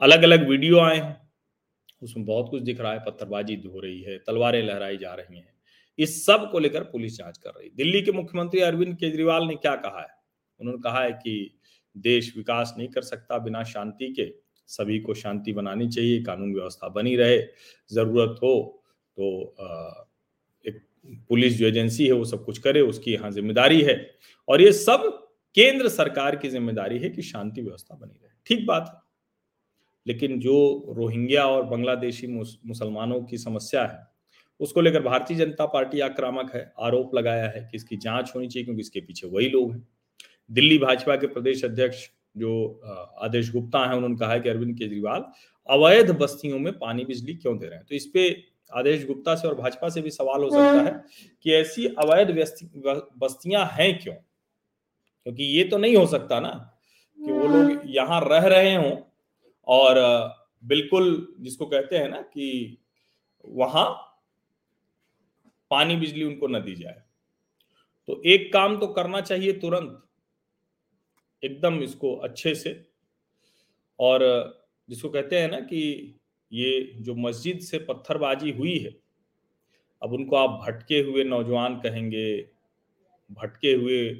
अलग 0.00 0.22
अलग 0.22 0.48
वीडियो 0.48 0.78
आए 0.78 0.96
हैं, 0.96 1.16
उसमें 2.02 2.26
बहुत 2.26 2.48
कुछ 2.50 2.62
दिख 2.62 2.80
रहा 2.80 2.92
है, 2.92 2.98
पत्थरबाजी 2.98 3.62
हो 3.66 3.80
रही 3.80 4.02
है, 4.02 4.18
तलवारें 4.18 4.62
लहराई 4.62 4.96
जा 4.96 5.14
रही 5.14 5.38
हैं। 5.38 5.52
इस 5.98 6.24
सबको 6.26 6.58
लेकर 6.58 6.82
पुलिस 6.82 7.16
जाँच 7.18 7.38
कर 7.38 7.50
रही 7.50 7.70
दिल्ली 7.76 8.02
के 8.02 8.12
मुख्यमंत्री 8.12 8.60
अरविंद 8.60 8.96
केजरीवाल 8.96 9.46
ने 9.46 9.54
क्या 9.54 9.74
कहा 9.76 10.00
है? 10.00 10.08
उन्होंने 10.60 10.80
कहा 10.82 11.02
है 11.02 11.12
कि 11.12 11.57
देश 12.00 12.32
विकास 12.36 12.74
नहीं 12.78 12.88
कर 12.88 13.02
सकता 13.02 13.38
बिना 13.40 13.62
शांति 13.64 14.12
के। 14.12 14.32
सभी 14.68 14.98
को 15.00 15.14
शांति 15.14 15.52
बनानी 15.52 15.88
चाहिए, 15.88 16.22
कानून 16.22 16.54
व्यवस्था 16.54 16.88
बनी 16.90 17.14
रहे, 17.16 17.38
ज़रूरत 17.90 18.38
हो 18.42 18.82
तो 19.18 19.54
एक 20.64 20.80
पुलिस 21.28 21.56
जो 21.58 21.66
एजेंसी 21.66 22.06
है 22.06 22.12
वो 22.12 22.24
सब 22.24 22.44
कुछ 22.44 22.58
करे, 22.58 22.80
उसकी 22.82 23.12
यहाँ 23.12 23.30
ज़िम्मेदारी 23.30 23.80
है। 23.82 23.94
और 24.48 24.62
ये 24.62 24.72
सब 24.74 25.08
केंद्र 25.56 25.88
सरकार 25.88 26.36
की 26.36 26.48
ज़िम्मेदारी 26.48 26.98
है 26.98 27.08
कि 27.10 27.22
शांति 27.22 27.62
व्यवस्था 27.62 27.94
बनी 27.94 28.12
रहे। 28.12 28.30
ठीक 28.46 28.66
बात 28.66 28.88
है। 28.88 29.00
लेकिन 30.06 30.38
जो 30.40 30.94
रोहिंग्या 30.96 31.46
और 31.46 31.64
बांग्लादेशी 31.64 32.26
मुसलमानों 32.26 33.20
की 33.22 33.38
समस्या 33.38 33.84
है, 33.84 34.06
उसको 34.60 34.80
लेकर 34.80 35.02
भारतीय 35.02 35.36
जनता 35.36 35.66
पार्टी 35.66 36.00
आक्रामक 36.00 36.54
है, 36.54 36.72
आरोप 36.80 37.14
लगाया 37.14 37.48
है 37.48 37.60
कि 37.62 37.76
इसकी 37.76 37.96
जाँच 37.96 38.32
होनी 38.34 38.48
चाहिए 38.48 38.64
क्योंकि 38.64 38.80
इसके 38.80 39.00
पीछे 39.00 39.26
वही 39.26 39.48
लोग 39.48 39.72
हैं। 39.72 39.86
दिल्ली 40.50 40.78
भाजपा 40.78 41.16
के 41.16 41.26
प्रदेश 41.26 41.64
अध्यक्ष 41.64 42.08
जो 42.36 42.50
आदेश 43.20 43.50
गुप्ता 43.52 43.84
हैं 43.86 43.94
उन्होंने 43.94 44.16
कहा 44.16 44.32
है 44.32 44.40
कि 44.40 44.48
अरविंद 44.48 44.76
केजरीवाल 44.78 45.24
अवैध 45.68 46.10
बस्तियों 46.18 46.58
में 46.58 46.72
पानी 46.78 47.04
बिजली 47.04 47.34
क्यों 47.34 47.58
दे 47.58 47.66
रहे 47.66 47.78
हैं? 47.78 47.86
तो 47.86 47.94
इस 47.94 48.06
पे 48.06 48.28
आदेश 48.72 49.06
गुप्ता 49.06 49.34
से 49.34 49.48
और 49.48 49.54
भाजपा 49.54 49.88
से 49.88 50.00
भी 50.02 50.10
सवाल 50.10 50.42
हो 50.42 50.50
सकता 50.50 50.80
है 50.82 51.04
कि 51.42 51.52
ऐसी 51.52 51.86
अवैध 51.98 52.30
बस्तियाँ 53.18 53.64
हैं 53.72 53.98
क्यों? 53.98 54.14
क्योंकि 54.14 55.44
ये 55.44 55.64
तो 55.64 55.78
नहीं 55.78 55.96
हो 55.96 56.06
सकता 56.06 56.40
ना 56.40 56.50
कि 57.18 57.32
वो 57.32 57.46
लोग 57.48 57.82
यहाँ 57.86 58.20
रह 58.24 58.46
रहे 58.46 58.74
हों 58.74 58.96
और 59.66 60.00
बिल्कुल 60.64 61.36
जिसको 61.40 61.66
कहते 61.66 61.98
हैं 61.98 62.08
ना 62.08 62.20
कि 62.22 62.78
वहाँ 63.44 63.86
पानी 65.70 65.96
बिजली 65.96 66.24
उनको 66.24 66.46
न 66.46 66.60
दी 66.60 66.74
जाए। 66.74 67.02
तो 68.08 68.22
एक 68.26 68.52
काम 68.52 68.76
तो 68.78 68.86
करना 68.86 69.20
चाहिए 69.20 69.52
तुरंत। 69.52 70.07
एकदम 71.44 71.82
इसको 71.82 72.14
अच्छे 72.16 72.54
से। 72.54 72.86
और 73.98 74.20
जिसको 74.88 75.08
कहते 75.08 75.38
हैं 75.38 75.50
ना 75.50 75.60
कि 75.60 76.14
ये 76.52 76.92
जो 76.96 77.14
मस्जिद 77.14 77.60
से 77.60 77.78
पत्थरबाजी 77.78 78.50
हुई 78.50 78.78
है, 78.78 78.96
अब 80.02 80.12
उनको 80.12 80.36
आप 80.36 80.50
भटके 80.50 81.00
हुए 81.00 81.24
नौजवान 81.24 81.76
कहेंगे, 81.76 82.48
भटके 83.30 83.72
हुए 83.72 84.14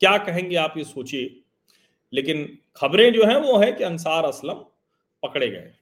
क्या 0.00 0.18
कहेंगे 0.18 0.56
आप 0.56 0.74
ये 0.76 0.84
सोचिए। 0.84 1.40
लेकिन 2.12 2.58
खबरें 2.76 3.12
जो 3.12 3.24
हैं 3.24 3.36
वो 3.36 3.58
है 3.58 3.72
कि 3.72 3.84
अंसार 3.84 4.24
असलम 4.24 4.64
पकड़े 5.22 5.48
गए। 5.48 5.72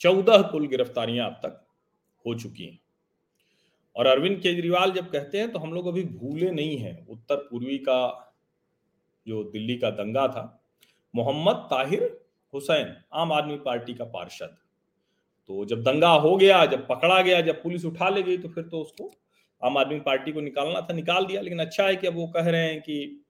चौदह 0.00 0.42
कुल 0.42 0.66
गिरफ्तारियाँ 0.66 1.26
अब 1.26 1.34
तक 1.34 1.66
हो 2.26 2.34
चुकी 2.34 2.64
हैं। 2.64 2.78
और 3.96 4.06
अरविंद 4.06 4.40
केजरीवाल 4.40 4.92
जब 4.92 5.10
कहते 5.10 5.38
हैं 5.38 5.52
तो 5.52 5.58
हम 5.58 5.72
लोग 5.72 5.86
अभी 5.86 6.04
भूले 6.04 6.50
नहीं 6.50 6.78
हैं। 6.78 7.06
उत्तर 7.06 7.36
पूर्वी 7.36 7.78
का 7.78 8.22
जो 9.26 9.42
दिल्ली 9.44 9.76
का 9.76 9.90
दंगा 9.92 10.26
था, 10.28 10.44
मोहम्मद 11.14 11.66
ताहिर 11.70 12.02
हुसैन, 12.52 12.94
आम 13.14 13.32
आदमी 13.32 13.56
पार्टी 13.64 13.94
का 13.94 14.04
पार्षद। 14.06 14.56
तो 15.48 15.64
जब 15.64 15.82
दंगा 15.82 16.08
हो 16.08 16.36
गया, 16.36 16.64
जब 16.66 16.86
पकड़ा 16.88 17.20
गया, 17.22 17.40
जब 17.40 17.62
पुलिस 17.62 17.84
उठा 17.84 18.08
ले 18.08 18.22
गई 18.22 18.36
तो 18.38 18.48
फिर 18.48 18.64
तो 18.64 18.80
उसको 18.80 19.10
आम 19.62 19.76
आदमी 19.78 19.98
पार्टी 20.00 20.32
को 20.32 20.40
निकालना 20.40 20.80
था, 20.80 20.94
निकाल 20.94 21.26
दिया। 21.26 21.40
लेकिन 21.40 21.58
अच्छा 21.58 21.86
है 21.86 21.96
कि 21.96 22.06
अब 22.06 22.14
वो 22.14 22.26
कह 22.28 22.48
रहे 22.48 22.62
हैं 22.62 22.80
कि 22.80 23.22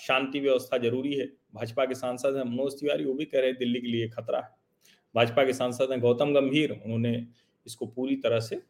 शांति 0.00 0.40
व्यवस्था 0.40 0.78
ज़रूरी 0.78 1.14
है। 1.14 1.26
भाजपा 1.54 1.84
के 1.84 1.94
सांसद 1.94 2.36
हैं 2.36 2.44
मनोज 2.44 2.72
तिवारी, 2.72 3.04
वो 3.04 3.14
भी 3.14 3.24
कह 3.24 3.38
रहे 3.38 3.48
हैं 3.48 3.56
दिल्ली 3.58 3.80
के 3.80 3.86
लिए 3.86 4.08
खतरा 4.08 4.38
है। 4.38 4.50
भाजपा 5.14 5.44
के 5.44 5.52
सांसद 5.52 5.90
हैं 5.90 6.00
गौतम 6.00 6.32
गंभीर, 6.34 6.80
उन्होंने 6.84 7.26
इसको 7.66 7.86
पूरी 7.86 8.16
तरह 8.16 8.40
से 8.40 8.60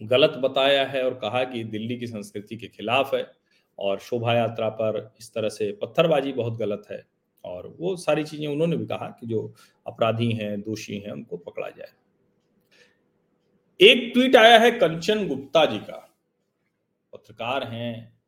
गलत 0.00 0.36
बताया 0.38 0.84
है 0.86 1.04
और 1.04 1.14
कहा 1.14 1.42
कि 1.44 1.62
दिल्ली 1.66 1.96
की 1.96 2.06
संस्कृति 2.06 2.56
के 2.56 2.66
खिलाफ 2.68 3.14
है। 3.14 3.22
और 3.78 3.98
शोभा 3.98 4.34
यात्रा 4.34 4.68
पर 4.68 5.14
इस 5.20 5.34
तरह 5.34 5.48
से 5.48 5.72
पत्थरबाजी 5.72 6.32
बहुत 6.32 6.58
गलत 6.58 6.82
है। 6.90 7.06
और 7.44 7.76
वो 7.80 7.96
सारी 7.96 8.24
चीज़ें 8.24 8.46
उन्होंने 8.46 8.76
भी 8.76 8.86
कहा 8.86 9.16
कि 9.20 9.26
जो 9.26 9.54
अपराधी 9.86 10.32
हैं, 10.32 10.60
दोषी 10.60 10.98
हैं, 10.98 11.10
उनको 11.10 11.36
पकड़ा 11.36 11.68
जाए। 11.68 11.90
एक 13.80 14.10
ट्वीट 14.14 14.36
आया 14.36 14.58
है 14.58 14.70
कंचन 14.70 15.28
गुप्ता 15.28 15.66
जी 15.66 15.78
का। 15.78 16.16
पत्रकार 17.12 17.64
हैं, 17.64 18.20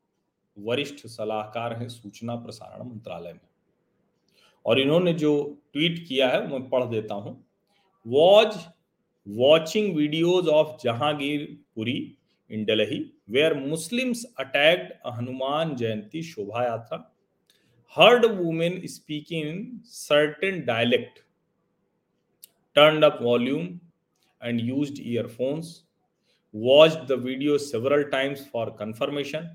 वरिष्ठ 0.59 1.07
सलाहकार 1.07 1.73
हैं, 1.73 1.89
सूचना 1.89 2.35
प्रसारण 2.35 2.89
मंत्रालय 2.89 3.33
में। 3.33 3.49
और 4.65 4.79
इन्होंने 4.79 5.13
जो 5.13 5.57
ट्वीट 5.73 6.07
किया 6.07 6.29
है, 6.29 6.47
मैं 6.47 6.69
पढ़ 6.69 6.85
देता 6.85 7.15
हूँ। 7.15 7.47
Was 8.07 8.57
watching 9.27 9.95
videos 9.95 10.47
of 10.47 10.83
Jahangirpuri 10.83 12.17
in 12.51 12.65
Delhi, 12.65 13.13
where 13.27 13.55
Muslims 13.55 14.25
attacked 14.37 14.93
a 15.05 15.11
Hanuman 15.11 15.75
Jayanti 15.75 16.21
Shobha 16.21 16.61
Yatra, 16.69 17.05
heard 17.95 18.25
women 18.37 18.87
speaking 18.87 19.47
in 19.47 19.79
certain 19.83 20.65
dialect, 20.65 21.23
turned 22.75 23.03
up 23.03 23.21
volume 23.21 23.79
and 24.41 24.59
used 24.59 24.99
earphones, 24.99 25.83
watched 26.51 27.07
the 27.07 27.17
video 27.17 27.57
several 27.57 28.09
times 28.09 28.45
for 28.47 28.71
confirmation. 28.71 29.49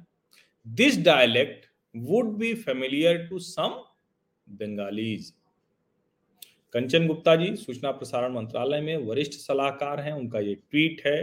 This 0.65 0.97
dialect 0.97 1.69
would 1.95 2.39
be 2.39 2.55
familiar 2.55 3.29
to 3.29 3.39
some 3.39 3.83
Bengalis. 4.47 5.33
Kanchan 6.73 7.07
Gupta 7.07 7.35
ji 7.37 7.55
सूचना 7.57 7.91
प्रसारण 7.99 8.33
मंत्रालय 8.33 8.81
में 8.81 8.97
वरिष्ठ 9.07 9.33
सलाहकार 9.41 10.01
हैं 10.01 10.13
उनका 10.13 10.41
ये 10.41 10.55
tweet 10.55 11.01
है 11.07 11.17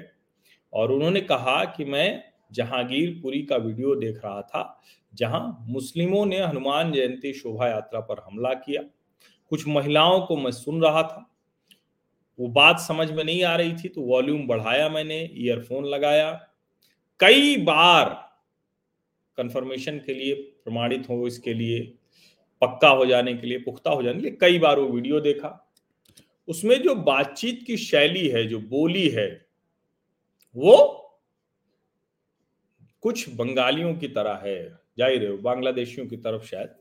और 0.74 0.92
उन्होंने 0.92 1.22
कहा 1.22 1.64
कि 1.66 1.86
मैं 1.86 2.24
जहांगीरपुरी 2.52 3.42
का 3.42 3.56
वीडियो 3.56 3.96
देख 3.96 4.16
रहा 4.26 4.42
था, 4.42 4.82
जहाँ 5.14 5.66
मुस्लिमों 5.68 6.26
ने 6.26 6.40
हनुमान 6.40 6.92
जयंती 6.92 7.34
शोभा 7.34 7.68
यात्रा 7.68 8.00
पर 8.00 8.24
हमला 8.28 8.54
किया। 8.54 8.82
कुछ 9.52 9.68
महिलाओं 9.68 10.20
को 10.22 10.38
मैं 10.38 10.52
सुन 10.52 10.82
रहा 10.82 11.04
था। 11.04 11.30
वो 12.40 12.48
बात 12.48 12.80
समझ 12.80 13.12
में 13.12 13.24
नहीं 13.24 13.44
आ 13.44 13.56
रही 13.56 13.74
थी 13.74 13.90
तो 13.90 14.02
वॉल्यूम 14.02 14.48
बढ़ाया 14.48 14.90
मैंने, 14.90 15.30
ईयरफोन 15.36 15.86
लगाया। 15.86 16.32
कई 17.20 17.58
बार 17.58 18.10
कंफर्मेशन 19.38 19.98
के 19.98 20.14
लिए, 20.14 20.34
प्रमाणित 20.34 21.10
हो 21.10 21.28
इसके 21.28 21.54
लिए, 21.54 21.82
पक्का 22.62 22.90
हो 22.90 23.06
जाने 23.06 23.34
के 23.34 23.48
लिए, 23.48 23.58
पुख्ता 23.58 23.92
हो 23.92 24.04
जाने 24.04 24.16
के 24.16 24.22
लिए 24.22 24.38
कई 24.42 24.60
बार 24.60 24.80
वो 24.80 24.88
वीडियो 24.88 25.20
देखा। 25.20 25.72
उसमें 26.48 26.82
जो 26.82 26.96
बातचीत 26.96 27.64
की 27.68 27.78
शैली 27.78 28.28
है, 28.28 28.48
जो 28.48 28.60
बोली 28.60 29.08
है 29.10 29.43
वो 30.56 30.76
कुछ 33.04 33.30
बंगालियों 33.30 33.94
की 33.96 34.08
तरह 34.08 34.42
है। 34.44 34.60
ज़ाहिर 35.00 35.24
है, 35.24 35.38
बांग्लादेशियों 35.38 36.08
की 36.08 36.18
तरफ़ 36.18 36.46
शायद 36.46 36.76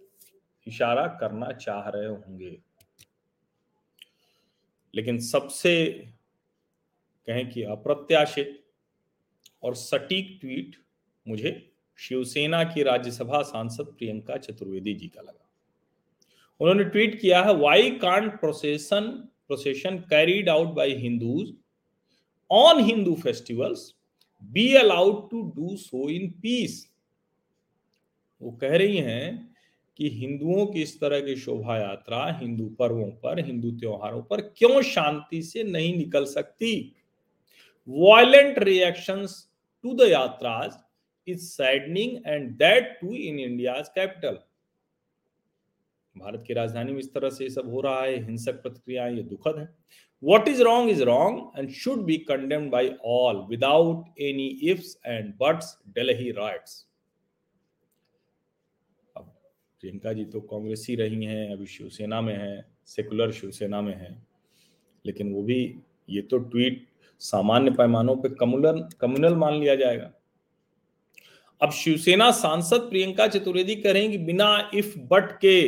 इशारा 0.67 1.07
करना 1.21 1.51
चाह 1.53 1.89
रहे 1.89 2.07
होंगे। 2.07 2.59
लेकिन 4.95 5.19
सबसे 5.21 5.73
कहें 7.29 7.49
कि 7.51 7.63
अप्रत्याशित 7.63 8.59
और 9.63 9.75
सटीक 9.75 10.39
ट्वीट 10.41 10.77
मुझे 11.27 11.71
शिवसेना 11.99 12.63
की 12.65 12.83
राज्यसभा 12.83 13.43
सांसद 13.43 13.95
प्रियंका 13.99 14.37
चतुर्वेदी 14.37 14.95
जी 14.95 15.09
का 15.09 15.23
लगा। 15.23 15.49
उन्होंने 16.61 16.85
ट्वीट 16.85 17.21
किया 17.21 17.43
है 17.43 17.55
why 17.57 17.91
can't 17.99 18.33
procession 18.41 19.11
procession 19.47 19.99
carried 20.11 20.49
out 20.49 20.69
by 20.69 20.91
Hindus 20.97 21.53
on 22.53 22.81
Hindu 22.81 23.15
festivals 23.15 23.93
be 24.43 24.75
allowed 24.75 25.31
to 25.31 25.43
do 25.57 25.77
so 25.77 26.09
in 26.11 26.31
peace 26.43 26.89
वो 28.41 28.51
कह 28.51 28.77
रही 28.77 28.97
हैं 28.97 29.55
कि 29.97 30.09
हिंदुओं 30.11 30.67
की 30.67 30.83
इस 30.83 31.01
तरह 31.01 31.21
की 31.21 31.37
शोभा 31.37 31.77
यात्रा 31.79 32.25
हिंदू 32.41 32.67
पर्वों 32.79 33.11
पर, 33.23 33.45
हिंदू 33.45 33.71
त्योहारों 33.71 34.23
पर 34.23 34.41
क्यों 34.41 34.83
शांति 34.83 35.43
से 35.43 35.65
नहीं 35.65 35.97
निकल 35.97 36.25
सकती? 36.25 36.95
Violent 37.89 38.59
reactions 38.59 39.49
to 39.83 39.95
the 39.95 40.09
yatras 40.09 40.79
is 41.27 41.41
saddening 41.41 42.17
and 42.27 42.51
that 42.59 42.99
too 43.01 43.15
in 43.15 43.39
India 43.39 43.75
capital 43.95 44.39
Bharat 46.17 46.45
की 46.47 46.55
राजधानी 46.55 46.93
में 46.93 46.99
इस 46.99 47.13
तरह 47.15 47.31
से 47.31 47.49
सब 47.51 47.71
हो 47.71 47.81
रहा 47.81 48.03
है, 48.03 48.25
हिंसक 48.25 48.63
प्रतिक्रियाएँ, 48.63 49.17
ये 49.17 49.23
दुखद 49.23 49.59
है। 49.59 49.69
What 50.23 50.49
is 50.49 50.63
wrong 50.63 50.91
is 50.91 51.03
wrong 51.03 51.59
and 51.59 51.71
should 51.73 52.05
be 52.05 52.17
condemned 52.29 52.71
by 52.71 52.91
all 53.07 53.45
without 53.51 54.21
any 54.21 54.49
ifs 54.71 54.97
and 55.07 55.33
buts 55.41 55.77
Delhi 55.95 56.31
riots 56.33 56.87
Priyanka 59.17 60.13
ji 60.13 60.25
तो 60.25 60.41
कांग्रेस 60.41 60.87
रही 60.91 61.25
हैं, 61.25 61.53
अभी 61.53 61.67
शिवसेना 61.67 62.21
में 62.21 62.35
हैं, 62.35 62.65
सेकुलर 62.87 63.31
शिवसेना 63.33 63.81
में 63.83 63.95
हैं, 63.95 64.27
लेकिन 65.05 65.33
वो 65.33 65.43
भी, 65.43 65.75
ये 66.09 66.23
तो 66.23 66.39
ट्वीट 66.39 66.87
सामान्य 67.21 67.71
पैमानों 67.71 68.15
पे 68.17 68.29
कम्युनल 68.31 68.81
कम्युनल 69.01 69.35
मान 69.35 69.55
लिया 69.55 69.75
जाएगा। 69.75 70.11
अब 71.61 71.71
शिवसेना 71.73 72.31
सांसद 72.33 72.89
प्रियंका 72.91 73.27
चतुर्वेदी 73.29 73.77
करेंगे 73.77 74.19
बिना 74.21 74.71
इफ़ 74.75 74.99
बट 75.11 75.33
के 75.41 75.61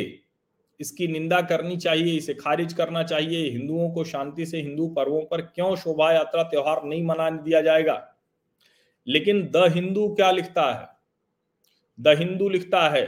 इसकी 0.79 1.07
निंदा 1.07 1.41
करनी 1.41 1.77
चाहिए, 1.77 2.15
इसे 2.17 2.33
खारिज 2.33 2.73
करना 2.73 3.03
चाहिए। 3.03 3.49
हिंदुओं 3.49 3.89
को 3.91 4.03
शांति 4.03 4.45
से 4.45 4.61
हिंदू 4.61 4.87
पर्वों 4.87 5.21
पर 5.21 5.41
क्यों 5.41 5.75
शोभा 5.75 6.11
यात्रा 6.13 6.43
त्योहार 6.43 6.83
नहीं 6.85 7.03
मनाने 7.03 7.41
दिया 7.43 7.61
जाएगा? 7.61 8.01
लेकिन 9.07 9.41
द 9.47 9.71
हिंदू 9.75 10.07
क्या 10.15 10.31
लिखता 10.31 10.71
है? 10.73 10.87
द 11.99 12.17
हिंदू 12.19 12.49
लिखता 12.49 12.87
है, 12.89 13.05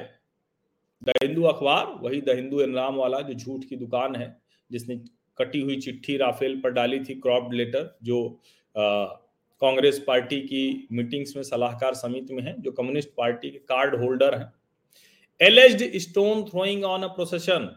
द 1.02 1.14
हिंदू 1.24 1.44
अखबार 1.44 1.86
वही 2.02 2.22
द 2.22 2.36
हिंदू 2.36 2.62
इनाम 2.62 2.96
वाला 2.96 3.20
जो 3.22 3.34
झूठ 3.34 3.64
की 3.64 3.76
दुकान 3.76 4.16
है, 4.16 4.36
जिसने 4.72 4.96
कटी 5.38 5.62
हुई 5.62 5.76
चिट्ठी 5.78 6.18
राफेल 6.18 6.60
पर 6.62 6.72
डाली 6.72 7.00
थी 7.00 7.16
क्रॉप 7.16 7.54
लेटर, 7.54 7.98
जो 8.04 8.40
कांग्रेस 8.76 10.04
पार्टी 10.08 10.40
की 10.42 10.88
मीटिंग्स 10.92 11.36
में 11.36 11.44
सलाहकार 11.44 11.94
समिति 11.94 12.34
में 12.34 12.44
है, 12.44 12.56
जो 12.62 12.72
कम्युनिस्ट 12.72 13.10
पार्टी 13.18 13.50
के 13.50 13.58
कार्ड 13.60 13.96
होल्डर 13.96 14.36
हैं। 14.36 14.52
Alleged 15.41 15.97
stone 16.01 16.43
throwing 16.51 16.85
on 16.85 17.03
a 17.03 17.09
procession 17.15 17.71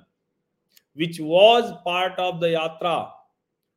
which 0.98 1.20
was 1.22 1.72
part 1.86 2.20
of 2.20 2.42
the 2.42 2.52
yatra 2.54 2.98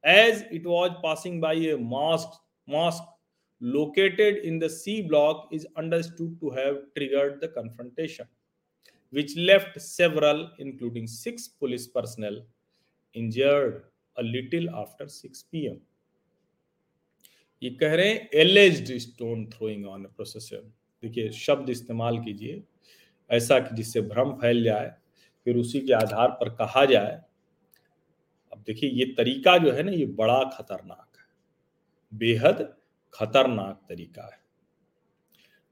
as 0.05 0.45
it 0.53 0.67
was 0.67 0.91
passing 1.05 1.41
by 1.43 1.67
a 1.67 1.77
mosque 1.95 2.41
mosque 2.69 3.15
located 3.61 4.37
in 4.39 4.59
the 4.61 4.69
C 4.71 4.93
block 5.03 5.39
is 5.51 5.65
understood 5.77 6.35
to 6.41 6.51
have 6.51 6.77
triggered 6.97 7.41
the 7.41 7.49
confrontation. 7.51 8.29
which 9.13 9.37
left 9.39 9.81
several, 9.81 10.51
including 10.59 11.07
six 11.07 11.49
police 11.49 11.87
personnel, 11.87 12.43
injured 13.15 13.85
a 14.17 14.23
little 14.23 14.69
after 14.77 15.09
6 15.09 15.45
p.m. 15.51 15.79
ये 17.63 17.71
कह 17.81 17.95
रहे 17.95 18.09
हैं 18.09 18.29
alleged 18.41 18.93
stone 19.01 19.45
throwing 19.51 19.87
on 19.87 20.05
processor 20.17 20.59
देखिए 21.03 21.31
शब्द 21.33 21.71
इस्तेमाल 21.71 22.19
कीजिए 22.25 22.63
ऐसा 23.34 23.60
कि 23.60 23.76
जिससे 23.76 24.02
भ्रम 24.02 24.32
फैल 24.32 24.64
जाए, 24.64 24.96
फिर 25.46 25.58
उसी 25.58 25.80
के 25.80 25.94
आधार 25.94 26.30
पर 26.30 26.50
कहा 26.50 26.86
जाए। 26.86 27.22
अब 28.54 28.64
देखिए, 28.68 28.90
ये 28.90 29.06
तरीका 29.06 29.58
जो 29.58 29.72
है 29.72 29.84
ना, 29.84 29.92
ये 29.92 30.06
बड़ा 30.06 30.44
खतरनाक 30.44 31.14
है। 31.18 31.24
बेहद 32.18 32.78
खतरनाक 33.14 33.86
तरीका 33.90 34.24
है। 34.24 34.40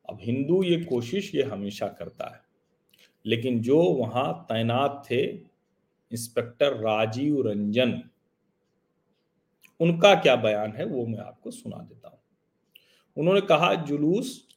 अब 0.09 0.17
हिंदू 0.21 0.63
ये 0.63 0.85
कोशिश 0.85 1.35
ये 1.35 1.43
हमेशा 1.43 1.87
करता 1.87 2.35
है। 2.35 2.41
लेकिन 3.25 3.61
जो 3.61 3.81
वहाँ 3.81 4.45
तैनात 4.49 5.03
थे, 5.11 5.25
इंस्पेक्टर 6.11 6.73
राजीव 6.73 7.47
रंजन, 7.47 8.03
उनका 9.79 10.15
क्या 10.15 10.35
बयान 10.35 10.71
है, 10.71 10.85
वो 10.85 11.05
मैं 11.05 11.19
आपको 11.19 11.51
सुना 11.51 11.77
देता 11.77 12.09
हूँ। 12.09 12.19
उन्होंने 13.17 13.41
कहा, 13.41 13.73
जुलूस 13.73 14.47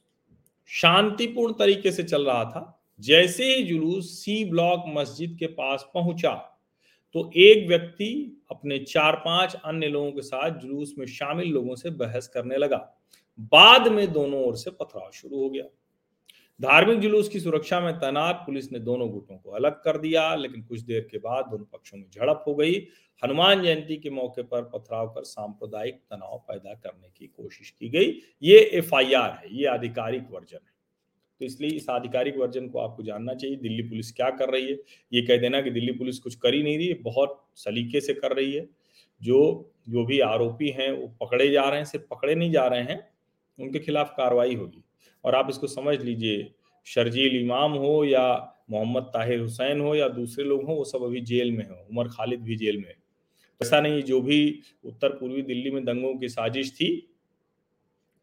शांतिपूर्ण 0.67 1.53
तरीके 1.53 1.91
से 1.91 2.03
चल 2.03 2.25
रहा 2.25 2.45
था 2.45 2.74
जैसे 2.99 3.55
ही 3.55 3.63
जुलूस 3.63 4.09
सी 4.19 4.43
ब्लॉक 4.45 4.83
मस्जिद 4.87 5.35
के 5.39 5.47
पास 5.47 5.87
पहुँचा 5.93 6.33
तो 7.15 7.29
एक 7.37 7.67
व्यक्ति 7.67 8.07
अपने 8.51 8.77
चार 8.79 9.15
पाँच 9.15 9.55
अन्य 9.55 9.87
लोगों 9.87 10.11
के 10.11 10.21
साथ 10.21 10.59
जुलूस 10.59 10.93
में 10.97 11.05
शामिल 11.05 11.47
लोगों 11.47 11.75
से 11.75 11.89
बहस 11.91 12.27
करने 12.27 12.57
लगा। 12.57 12.77
बाद 13.51 13.87
में 13.87 14.11
दोनों 14.13 14.43
ओर 14.43 14.55
से 14.55 14.71
पथराव 14.71 15.11
शुरू 15.13 15.41
हो 15.41 15.49
गया। 15.49 15.63
धार्मिक 16.59 16.99
जुलूस 16.99 17.29
की 17.29 17.39
सुरक्षा 17.39 17.79
में 17.79 17.93
तैनात 17.93 18.43
पुलिस 18.45 18.71
ने 18.71 18.79
दोनों 18.79 19.09
गुटों 19.11 19.37
को 19.37 19.51
अलग 19.51 19.81
कर 19.83 19.97
दिया, 19.97 20.35
लेकिन 20.35 20.61
कुछ 20.63 20.79
देर 20.81 21.07
के 21.11 21.17
बाद 21.17 21.45
दोनों 21.45 21.65
पक्षों 21.65 21.97
में 21.97 22.09
झड़प 22.09 22.43
हो 22.47 22.55
गई। 22.55 22.75
हनुमान 23.23 23.63
जयंती 23.63 23.97
के 23.97 24.09
मौके 24.09 24.43
पर 24.43 24.61
पथराव 24.65 25.09
कर 25.09 25.23
सांप्रदायिक 25.23 25.95
तनाव 26.11 26.37
पैदा 26.47 26.73
करने 26.73 27.09
की 27.09 27.27
कोशिश 27.27 27.69
की 27.69 27.89
गई। 27.89 28.13
ये 28.43 28.59
एफआईआर 28.73 29.31
है, 29.31 29.57
ये 29.57 29.65
आधिकारिक 29.67 30.27
वर्जन 30.31 30.57
है। 30.57 30.74
तो 31.39 31.45
इसलिए 31.45 31.69
इस 31.69 31.89
आधिकारिक 31.89 32.37
वर्जन 32.37 32.67
को 32.67 32.79
आपको 32.79 33.03
जानना 33.03 33.33
चाहिए, 33.33 33.55
दिल्ली 33.55 33.83
पुलिस 33.83 34.11
क्या 34.11 34.29
कर 34.29 34.49
रही 34.49 34.67
है। 34.67 34.77
ये 35.13 35.21
कह 35.21 35.37
देना 35.37 35.61
कि 35.61 35.69
दिल्ली 35.69 35.91
पुलिस 35.91 36.19
कुछ 36.19 36.35
कर 36.35 36.53
ही 36.53 36.63
नहीं 36.63 36.77
रही 36.77 36.93
बहुत 36.93 37.45
सलीके 37.55 38.01
से 38.01 38.13
कर 38.13 38.35
रही 38.35 38.53
है। 38.53 38.69
जो 39.21 39.71
जो 39.89 40.05
भी 40.05 40.19
आरोपी 40.19 40.69
हैं, 40.69 40.91
वो 40.91 41.07
पकड़े 41.07 41.49
जा 41.49 41.69
रहे 41.69 41.77
हैं, 41.77 41.85
सिर्फ़ 41.85 42.05
पकड़े 42.05 42.35
नहीं 42.35 42.51
जा 42.51 42.67
रहे 42.67 42.81
हैं, 42.81 43.07
उनके 43.59 43.79
खिलाफ 43.79 44.13
कार्रवाई 44.17 44.55
होगी। 44.55 44.83
और 45.23 45.35
आप 45.35 45.47
इसको 45.49 45.67
समझ 45.67 46.01
लीजिए, 46.01 46.53
शर्जील 46.85 47.41
इमाम 47.41 47.71
हो 47.71 48.05
या 48.05 48.55
मोहम्मद 48.71 49.03
ताहिर 49.03 49.39
हुसैन 49.39 49.81
हो 49.81 49.95
या 49.95 50.07
दूसरे 50.07 50.45
लोग 50.45 50.63
हो, 50.63 50.73
वो 50.75 50.83
सब 50.83 51.03
अभी 51.03 51.21
जेल 51.21 51.51
में 51.51 51.65
हो, 51.69 51.87
उमर 51.89 52.07
खालिद 52.07 52.39
भी 52.39 52.55
जेल 52.55 52.77
में 52.77 52.93
ऐसा 53.61 53.81
नहीं 53.81 54.03
जो 54.03 54.21
भी 54.21 54.59
उत्तर 54.85 55.09
पूर्वी 55.09 55.41
दिल्ली 55.41 55.71
में 55.71 55.85
दंगों 55.85 56.15
की 56.15 56.29
साजिश 56.29 56.71
थी, 56.71 57.17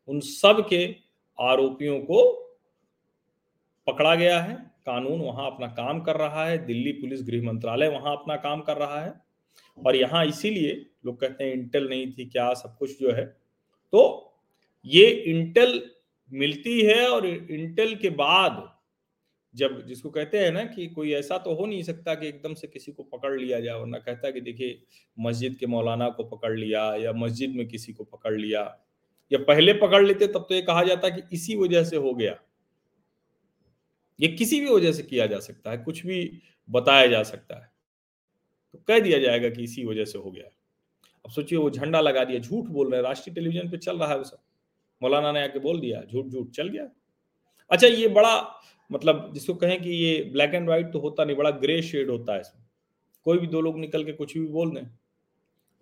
उन 0.09 0.21
सब 0.21 0.67
के 0.69 0.97
आरोपियों 1.41 2.01
को 2.01 2.42
पकड़ा 3.87 4.15
गया 4.15 4.41
है, 4.41 4.55
कानून 4.87 5.21
वहाँ 5.21 5.47
अपना 5.47 5.67
काम 5.69 6.01
कर 6.01 6.17
रहा 6.17 6.47
है, 6.47 6.59
दिल्ली 6.67 6.93
पुलिस 6.93 7.23
गृह 7.23 7.43
मंत्रालय 7.43 7.89
वहाँ 7.89 8.13
अपना 8.13 8.37
काम 8.39 8.61
कर 8.61 8.77
रहा 8.77 9.01
है। 9.01 9.15
और 9.79 9.97
यहाँ 9.97 10.25
इसीलिए 10.27 10.75
लोग 11.07 11.21
कहते 11.21 11.45
हैं, 11.45 11.53
इंटेल 11.53 11.89
नहीं 11.89 12.13
थी 12.13 12.25
क्या, 12.27 12.53
सब 12.55 12.77
कुछ 12.79 12.99
जो 13.01 13.13
है। 13.13 13.25
तो 13.93 14.35
ये 14.87 15.07
इंटेल 15.07 15.83
मिलती 16.33 16.81
है 16.81 17.09
और 17.09 17.27
इंटेल 17.27 17.95
के 17.97 18.11
बाद 18.11 18.69
जब 19.55 19.85
जिसको 19.87 20.11
कहते 20.11 20.39
हैं 20.39 20.51
ना 20.53 20.63
कि 20.65 20.87
कोई 20.87 21.13
ऐसा 21.13 21.39
तो 21.39 21.55
हो 21.55 21.67
नहीं 21.67 21.83
सकता 21.83 22.15
कि 22.15 22.29
एकदम 22.29 22.55
से 22.55 22.67
किसी 22.67 22.93
को 22.93 23.03
पकड़ 23.05 23.33
लिया 23.41 23.59
जाए, 23.61 23.75
वरना 23.75 23.99
कहता 23.99 24.31
कि 24.31 24.41
देखिए, 24.41 24.83
मस्जिद 25.17 25.57
के 25.57 25.67
मौलाना 25.67 26.09
को 26.09 26.25
पकड़ 26.27 26.53
लिया 26.59 26.85
या 26.97 27.13
मस्जिद 27.13 27.55
में 27.57 27.67
किसी 27.69 27.93
को 27.93 28.05
पकड़ 28.05 28.35
लिया, 28.35 28.63
या 29.31 29.39
पहले 29.39 29.73
पकड़ 29.75 30.03
लेते 30.05 30.27
तब 30.27 30.47
तो 30.49 30.55
ये 30.55 30.63
कहा 30.63 30.83
जाता 30.85 31.09
कि 31.09 31.23
इसी 31.33 31.57
वजह 31.57 31.85
से 31.85 31.97
हो 31.97 32.15
गया। 32.15 32.35
ये 34.23 34.29
किसी 34.29 34.61
भी 34.61 34.71
वजह 34.71 34.93
से 34.93 35.03
किया 35.03 35.27
जा 35.27 35.39
सकता 35.41 35.71
है, 35.71 35.79
कुछ 35.79 36.05
भी 36.07 36.41
बताया 36.69 37.07
जा 37.07 37.23
सकता 37.23 37.57
है। 37.57 37.71
तो 38.73 38.79
कह 38.89 39.01
दिया 39.01 39.19
जाएगा 39.19 39.49
कि 39.49 39.63
इसी 39.63 39.85
वजह 39.85 40.05
से 40.05 40.19
हो 40.19 40.31
गया 40.31 40.45
है। 40.45 40.53
अब 41.25 41.31
सोचिए, 41.31 41.59
वो 41.59 41.71
झंडा 41.71 42.01
लगा 42.01 42.25
दिया, 42.25 42.39
झूठ 42.39 42.65
बोल 42.67 42.91
रहे 42.91 43.01
हैं, 43.01 43.07
राष्ट्रीय 43.09 43.35
टेलीविज़न 43.35 43.71
पे 43.71 43.77
चल 43.79 43.99
रहा 43.99 44.09
है 44.09 44.17
वो 44.19 44.25
सब। 44.25 44.39
मौलाना 45.03 45.33
ने 45.33 45.43
आके 45.43 45.59
बोल 45.59 45.81
दिया, 45.81 46.03
झूठ 46.03 46.27
झूठ, 46.27 46.51
चल 46.51 46.69
गया। 46.69 46.89
अच्छा 47.71 47.87
ये 47.87 48.09
बड़ा 48.09 48.61
मतलब 48.91 49.31
जिसको 49.35 49.55
कहें 49.55 49.81
कि 49.83 49.91
ये 49.91 50.23
ब्लैक 50.33 50.55
एंड 50.55 50.67
व्हाइट 50.67 50.93
तो 50.93 50.99
होता 50.99 51.25
नहीं, 51.25 51.37
बड़ा 51.37 51.51
ग्रे 51.51 51.81
शेड 51.83 52.11
होता 52.11 52.35
है 52.35 52.41
इसमें। 52.41 52.65
कोई 53.27 53.39
भी 53.39 53.47
दो 53.47 53.61
लोग 53.61 53.79
निकल 53.79 54.05
के 54.05 54.13
कुछ 54.13 54.37
भी 54.39 54.45
बोल 54.47 54.71
दें। 54.71 54.83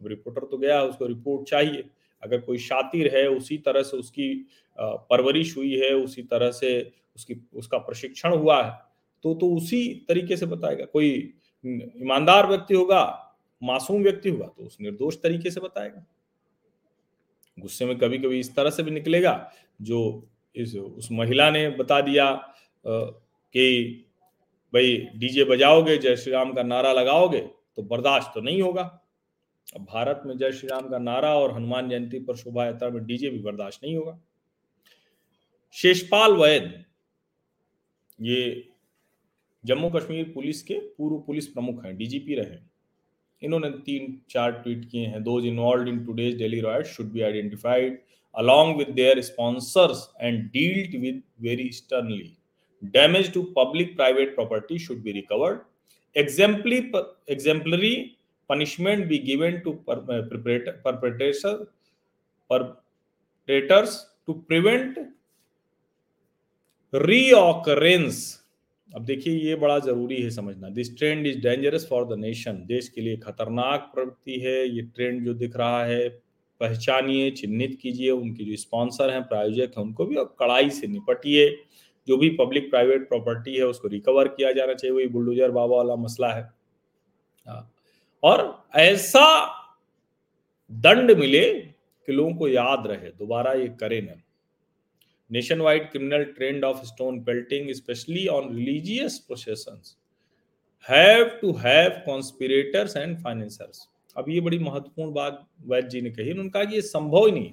रिपोर्टर 0.01 0.47
तो 0.47 0.59
गया, 0.59 0.83
उसको 0.83 1.07
रिपोर्ट 1.07 1.49
चाहिए। 1.49 1.85
अगर 2.23 2.41
कोई 2.41 2.59
शातिर 2.59 3.17
है, 3.17 3.27
उसी 3.29 3.59
तरह 3.59 3.83
से 3.83 3.97
उसकी 3.97 4.47
परवरिश 4.79 5.57
हुई 5.57 5.75
है, 5.75 5.93
उसी 5.95 6.23
तरह 6.23 6.51
से 6.51 6.93
उसकी, 7.21 7.35
उसका 7.55 7.79
प्रशिक्षण 7.81 8.35
हुआ 8.35 8.63
है 8.63 8.79
तो 9.25 9.35
तो 9.35 9.55
उसी 9.55 9.81
तरीके 10.09 10.37
से 10.37 10.47
बताएगा। 10.47 10.85
कोई 10.87 11.09
ईमानदार 11.65 12.47
व्यक्ति 12.47 12.75
होगा, 12.75 13.03
मासूम 13.63 14.03
व्यक्ति 14.03 14.31
होगा 14.31 14.47
तो 14.49 14.65
उस 14.65 14.77
निर्दोष 14.81 15.17
तरीके 15.23 15.51
से 15.51 15.61
बताएगा। 15.61 16.05
गुस्से 17.59 17.87
में 17.87 17.97
कभी 17.99 18.19
कभी 18.19 18.39
इस 18.41 18.55
तरह 18.57 18.71
से 18.71 18.83
भी 18.83 18.91
निकलेगा, 18.91 19.53
जो 19.83 20.29
इस, 20.57 20.75
उस 20.75 21.09
महिला 21.13 21.51
ने 21.51 21.69
बता 21.71 22.01
दिया 22.01 22.33
कि 22.85 24.07
भाई, 24.73 24.97
डीजे 25.17 25.45
बजाओगे, 25.45 25.97
जय 25.99 26.17
श्री 26.17 26.33
राम 26.33 26.53
का 26.53 26.63
नारा 26.63 26.93
लगाओगे 26.93 27.41
तो 27.77 27.83
बर्दाश्त 27.85 28.31
तो 28.35 28.41
नहीं 28.41 28.63
होगा। 28.63 28.83
अब 29.77 29.85
भारत 29.85 30.23
में 30.27 30.37
जय 30.39 30.53
श्री 30.53 30.69
राम 30.69 30.89
का 30.89 30.99
नारा 30.99 31.35
और 31.35 31.55
हनुमान 31.55 31.89
जयंती 31.89 32.19
पर 32.21 32.37
शोभा 32.37 32.65
यात्रा 32.67 32.89
में 32.91 33.05
डीजे 33.07 33.31
भी 33.31 33.39
बर्दाश्त 33.41 33.85
नहीं 33.85 33.97
होगा। 33.97 34.19
शेषपाल 35.75 36.33
वैद 36.33 36.85
ये 38.21 38.69
जम्मू 39.65 39.91
कश्मीर 39.91 40.31
पुलिस 40.35 40.63
के 40.63 40.79
पूर्व 40.99 41.19
पुलिस 41.27 41.47
प्रमुख 41.47 41.85
हैं 41.85 41.97
डीजीपी 41.97 42.35
रहे 42.35 42.59
इन्होंने 43.43 43.71
तीन, 43.71 44.21
चार 44.31 44.53
ट्वीट 44.53 44.85
किए 44.91 45.07
हैं। 45.07 45.23
Those 45.23 45.47
involved 45.47 45.89
in 45.89 46.05
today's 46.07 46.37
Delhi 46.39 46.61
riot 46.61 46.87
should 46.87 47.11
be 47.13 47.21
identified 47.23 48.01
along 48.35 48.77
with 48.79 48.89
their 48.95 49.21
sponsors 49.23 50.09
and 50.21 50.45
dealt 50.51 51.01
with 51.01 51.23
very 51.41 51.71
sternly 51.73 52.37
damage 52.83 53.33
to 53.35 53.43
public 53.57 53.97
private 53.97 54.35
property 54.35 54.79
should 54.79 55.03
be 55.03 55.13
recovered 55.13 55.59
exemplary 56.17 56.79
exemplary 57.31 57.95
punishment 58.51 59.07
be 59.09 59.19
given 59.25 59.59
to 59.59 59.73
perpetrators 59.89 61.43
to 64.27 64.33
prevent 64.33 64.99
reoccurrence. 66.95 68.41
अब 68.95 69.05
देखिए, 69.05 69.35
ये 69.35 69.55
बड़ा 69.55 69.79
ज़रूरी 69.79 70.23
है 70.23 70.31
समझना। 70.31 70.69
This 70.69 70.99
trend 70.99 71.27
is 71.27 71.39
dangerous 71.39 71.87
for 71.91 72.17
the 72.17 72.19
nation 72.19 72.53
देश 72.53 72.89
के 72.89 73.01
लिए 73.01 73.17
खतरनाक 73.17 73.91
प्रवृत्ति 73.95 74.41
है। 74.41 74.69
ये 74.69 74.83
ट्रेंड 74.83 75.25
जो 75.25 75.35
दिख 75.35 75.57
रहा 75.57 75.85
है, 75.85 76.09
पहचानिए, 76.61 77.31
चिन्हित 77.31 77.79
कीजिए। 77.83 78.11
उनके 78.11 78.45
जो 78.45 78.57
स्पॉन्सर 78.57 79.11
हैं, 79.11 79.23
प्रायोजक 79.23 79.73
हैं, 79.79 79.85
उनको 79.85 80.05
भी 80.05 80.17
और 80.17 80.37
कड़ाई 80.39 80.71
से 80.71 80.87
निपटिए। 80.87 81.59
जो 82.09 82.17
भी 82.17 82.31
पब्लिक 82.31 82.71
प्राइवेट 82.71 83.09
प्रॉपर्टी 83.09 83.57
है, 83.57 83.67
उसको 83.67 83.89
रिकवर 83.89 84.29
किया 84.29 84.53
जाना 84.53 84.75
चाहिए। 84.75 84.97
वही 84.97 85.07
बुलडोजर, 85.07 85.51
बाबा 85.51 85.77
वाला 85.77 85.97
मसला 85.97 86.33
है। 86.33 86.53
हाँ। 87.49 87.73
और 88.23 88.65
ऐसा 88.75 89.57
दंड 90.73 91.11
मिले 91.11 91.55
कि 92.07 92.13
लोगों 92.13 92.35
को 92.35 92.49
याद 92.49 92.87
रहे। 92.87 93.11
दोबारा 93.11 93.53
ये 93.53 93.69
करें 93.69 94.03
ना। 94.03 94.13
Nationwide 95.61 95.91
criminal 95.91 96.25
trend 96.25 96.65
of 96.65 96.85
stone 96.85 97.23
pelting 97.25 97.71
specially 97.71 98.27
on 98.27 98.57
religious 98.57 99.19
procession 99.19 99.83
have 100.89 101.25
to 101.25 101.53
have 101.53 101.91
conspirators 102.07 102.97
and 102.97 103.19
financers 103.19 103.89
अब 104.17 104.25
ये 104.29 104.41
बड़ी 104.41 104.59
महत्वपूर्ण 104.59 105.13
बात 105.13 105.47
वैद्य 105.67 105.89
जी 105.89 106.01
ने 106.01 106.11
कही 106.11 106.31
उन्होंने 106.31 106.51
कहा 106.51 106.65
कि 106.65 106.75
ये 106.75 106.81
संभव 106.81 107.27
ही 107.27 107.33
नहीं। 107.33 107.53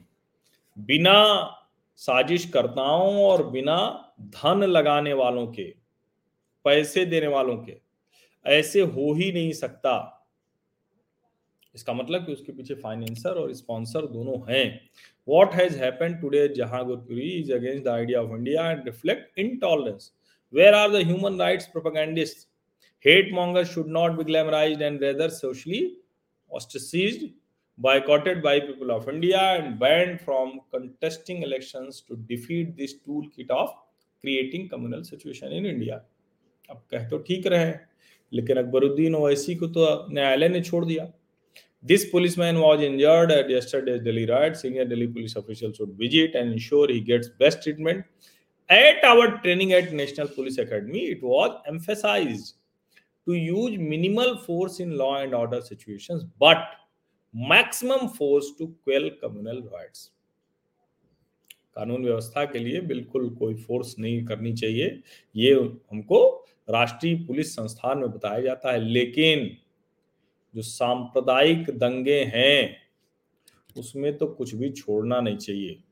बिना 0.79 1.53
साजिशकर्ताओं 1.95 3.23
और 3.23 3.49
बिना 3.49 3.77
धन 4.21 4.63
लगाने 4.63 5.13
वालों 5.13 5.47
के, 5.47 5.73
पैसे 6.63 7.05
देने 7.05 7.27
वालों 7.27 7.57
के, 7.57 7.77
ऐसे 8.45 8.81
हो 8.81 9.13
ही 9.13 9.31
नहीं 9.31 9.51
सकता। 9.51 10.16
इसका 11.77 11.93
मतलब 11.93 12.25
कि 12.25 12.33
उसके 12.33 12.51
पीछे 12.51 12.75
फाइनेंसर 12.75 13.39
और 13.41 13.53
स्पॉन्सर 13.53 14.05
दोनों 14.11 14.37
हैं। 14.49 14.65
What 15.27 15.53
has 15.53 15.77
happen 15.77 16.13
today 16.21 16.47
Jahangirpuri 16.55 17.29
is 17.31 17.51
against 17.53 17.83
the 17.83 17.87
idea 17.89 18.21
of 18.21 18.35
India 18.37 18.69
and 18.71 18.85
reflect 18.85 19.39
intolerance 19.39 20.11
where 20.53 20.73
are 20.73 20.91
the 20.91 21.39
right 21.41 21.63
propagandist 21.71 22.47
hate 23.05 23.33
monger 23.33 23.63
should 23.73 23.87
not 23.91 24.11
be 24.11 24.23
glamorise 24.23 24.81
and 24.81 24.99
whether 25.01 25.29
socially 25.31 25.81
ostracised 26.51 27.29
boycotted 27.77 28.41
by 28.43 28.59
people 28.61 28.91
of 28.91 29.09
India 29.09 29.41
and 29.53 29.73
banned 29.79 30.17
from 30.19 30.57
contesting 30.73 31.43
election 31.43 31.89
to 32.09 32.15
defeat 32.27 32.75
this 32.75 32.95
tool 33.05 33.27
kit 33.35 33.51
of 33.51 33.75
creating 34.23 34.69
communal 34.69 35.01
situation 35.03 35.53
in 35.53 35.65
India 35.65 35.95
अब 36.69 36.81
कह 36.91 37.07
तो 37.09 37.17
ठीक 37.27 37.47
रहे 37.47 37.71
लेकिन 38.31 38.57
अकबरुद्दीन 38.57 39.15
ओवैसी 39.15 39.55
को 39.55 39.67
तो 39.67 39.85
न्यायालय 40.11 40.49
ने 40.49 40.61
छोड़ 40.61 40.83
दिया। 40.85 41.03
This 41.83 42.09
policeman 42.09 42.59
was 42.59 42.81
injured 42.81 43.31
at 43.31 43.49
yesterday's 43.49 44.01
Delhi 44.01 44.25
riot. 44.25 44.57
Senior 44.57 44.85
Delhi 44.85 45.07
police 45.07 45.35
officials 45.35 45.77
should 45.77 45.91
visit 45.97 46.35
and 46.35 46.51
ensure 46.51 46.87
he 46.87 47.01
gets 47.01 47.29
best 47.29 47.63
treatment. 47.63 48.03
At 48.69 49.03
our 49.03 49.37
training 49.39 49.73
at 49.73 49.93
National 49.93 50.27
Police 50.27 50.57
Academy, 50.57 51.05
it 51.05 51.23
was 51.23 51.61
emphasized 51.67 52.55
to 53.27 53.33
use 53.33 53.77
minimal 53.77 54.39
force 54.39 54.79
in 54.79 54.97
law 54.97 55.21
and 55.21 55.33
order 55.33 55.61
situations, 55.61 56.25
but 56.39 56.57
maximum 57.33 58.09
force 58.09 58.51
to 58.57 58.73
quell 58.83 59.09
communal 59.21 59.61
riots. 59.71 60.11
कानून 61.77 62.03
व्यवस्था 62.03 62.43
के 62.51 62.59
लिए 62.59 62.79
बिल्कुल 62.89 63.29
कोई 63.39 63.53
force 63.63 63.93
नहीं 63.99 64.23
करनी 64.25 64.53
चाहिए 64.61 65.01
ये 65.35 65.53
हमको 65.91 66.21
राष्ट्रीय 66.69 67.15
पुलिस 67.27 67.53
संस्थान 67.55 67.97
में 67.97 68.11
बताया 68.11 68.41
जाता 68.41 68.71
है 68.71 68.79
लेकिन 68.79 69.45
जो 70.57 70.63
सांप्रदायिक 70.63 71.69
दंगे 71.69 72.23
हैं, 72.23 72.77
उसमें 73.77 74.17
तो 74.17 74.27
कुछ 74.27 74.55
भी 74.55 74.69
छोड़ना 74.69 75.21
नहीं 75.21 75.37
चाहिए। 75.37 75.83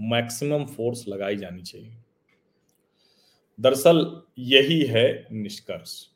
मैक्सिमम 0.00 0.66
फोर्स 0.66 1.08
लगाई 1.08 1.36
जानी 1.36 1.62
चाहिए। 1.62 1.96
दरअसल 3.60 4.22
यही 4.38 4.82
है 4.82 5.28
निष्कर्ष। 5.32 6.08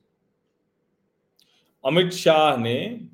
अमित 1.84 2.12
शाह 2.12 2.56
ने 2.56 3.08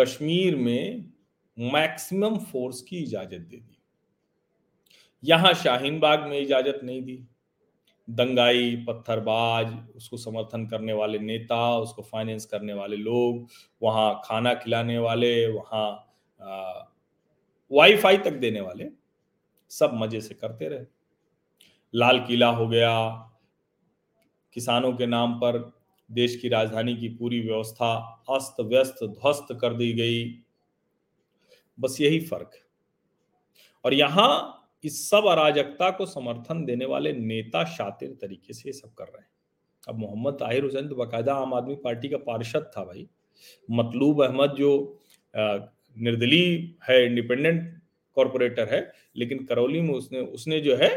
कश्मीर 0.00 0.56
में 0.56 1.12
मैक्सिमम 1.58 2.38
फोर्स 2.38 2.82
की 2.82 2.98
इजाज़त 2.98 3.40
दे 3.40 3.56
दी। 3.56 3.78
यहाँ 5.24 5.54
शाहीन 5.54 6.00
बाग 6.00 6.22
में 6.22 6.38
इजाज़त 6.38 6.80
नहीं 6.84 7.02
दी। 7.02 7.24
दंगाई, 8.10 8.84
पत्थरबाज, 8.88 9.78
उसको 9.96 10.16
समर्थन 10.16 10.66
करने 10.66 10.92
वाले 10.92 11.18
नेता, 11.18 11.78
उसको 11.78 12.02
फाइनेंस 12.02 12.46
करने 12.46 12.72
वाले 12.72 12.96
लोग, 12.96 13.48
वहाँ 13.82 14.20
खाना 14.24 14.54
खिलाने 14.54 14.98
वाले, 14.98 15.46
वहाँ 15.46 16.16
वाईफाई 17.72 18.16
तक 18.16 18.32
देने 18.32 18.60
वाले, 18.60 18.88
सब 19.70 19.90
मज़े 19.94 20.20
से 20.20 20.34
करते 20.34 20.68
रहे। 20.68 20.84
लाल 21.94 22.20
किला 22.20 22.48
हो 22.48 22.68
गया। 22.68 23.10
किसानों 24.52 24.92
के 24.92 25.06
नाम 25.06 25.34
पर 25.34 25.72
देश 26.10 26.36
की 26.36 26.48
राजधानी 26.48 26.96
की 26.96 27.08
पूरी 27.08 27.40
व्यवस्था 27.40 28.22
अस्त 28.30 28.60
व्यस्त, 28.60 29.04
ध्वस्त 29.04 29.58
कर 29.60 29.74
दी 29.74 29.92
गई। 29.92 30.24
बस 31.80 31.96
यही 32.00 32.20
फ़र्क। 32.20 32.50
और 33.84 33.94
यहाँ 33.94 34.63
इस 34.84 35.08
सब 35.10 35.26
अराजकता 35.26 35.90
को 35.90 36.06
समर्थन 36.06 36.64
देने 36.64 36.84
वाले 36.84 37.12
नेता 37.12 37.64
शातिर 37.64 38.16
तरीके 38.20 38.52
से 38.52 38.68
ये 38.68 38.72
सब 38.72 38.94
कर 38.94 39.04
रहे 39.04 39.20
हैं। 39.20 39.28
अब 39.88 39.98
मोहम्मद 39.98 40.34
ताहिर 40.34 40.64
हुसैन 40.64 40.88
तो 40.88 40.94
बाकायदा 40.94 41.34
आम 41.34 41.54
आदमी 41.54 41.74
पार्टी 41.74 42.08
का 42.08 42.18
पार्षद 42.18 42.70
था 42.76 42.84
भाई। 42.84 43.08
मतलूब 43.70 44.22
अहमद 44.24 44.54
जो 44.58 45.00
निर्दलीय 45.34 46.74
है, 46.88 47.04
इंडिपेंडेंट 47.06 47.80
कॉरपोरेटर 48.16 48.74
है, 48.74 48.92
लेकिन 49.16 49.44
करौली 49.44 49.80
में 49.80 49.94
उसने 49.94 50.20
उसने 50.20 50.60
जो 50.60 50.76
है, 50.76 50.90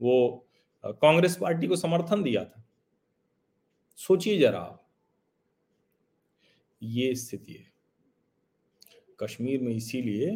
वो 0.00 0.46
कांग्रेस 0.84 1.36
पार्टी 1.36 1.66
को 1.66 1.76
समर्थन 1.76 2.22
दिया 2.22 2.44
था। 2.44 2.64
सोचिए 3.98 4.38
जरा 4.38 4.58
आप। 4.58 4.82
ये 6.82 7.14
स्थिति 7.14 7.52
है। 7.52 7.72
कश्मीर 9.20 9.62
में 9.62 9.72
इसीलिए 9.74 10.30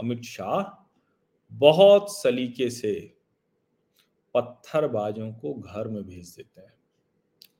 अमित 0.00 0.22
शाह 0.22 0.62
बहुत 1.56 2.12
सलीके 2.12 2.68
से 2.70 2.92
पत्थरबाजों 4.34 5.30
को 5.32 5.54
घर 5.54 5.88
में 5.88 6.02
भेज 6.02 6.28
देते 6.28 6.60
हैं। 6.60 6.72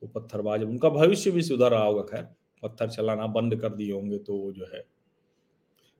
वो 0.03 0.07
पत्थरबाज, 0.15 0.63
उनका 0.63 0.89
भविष्य 0.89 1.31
भी 1.31 1.41
सुधर 1.41 1.71
रहा 1.71 1.83
होगा, 1.83 2.01
खैर, 2.01 2.27
पत्थर 2.63 2.89
चलाना 2.89 3.27
बंद 3.27 3.55
कर 3.55 3.69
दिए 3.69 3.91
होंगे 3.93 4.17
तो 4.17 4.35
वो 4.35 4.51
जो 4.51 4.65
है, 4.73 4.83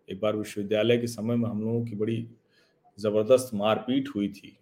एक 0.10 0.20
बार 0.20 0.36
विश्वविद्यालय 0.36 0.98
के 0.98 1.08
समय 1.08 1.36
में 1.36 1.50
हम 1.50 1.62
लोगों 1.62 1.84
की 1.86 1.96
बड़ी 1.96 2.28
ज़बरदस्त 2.98 3.54
मारपीट 3.54 4.10
हुई 4.16 4.28
थी। 4.30 4.58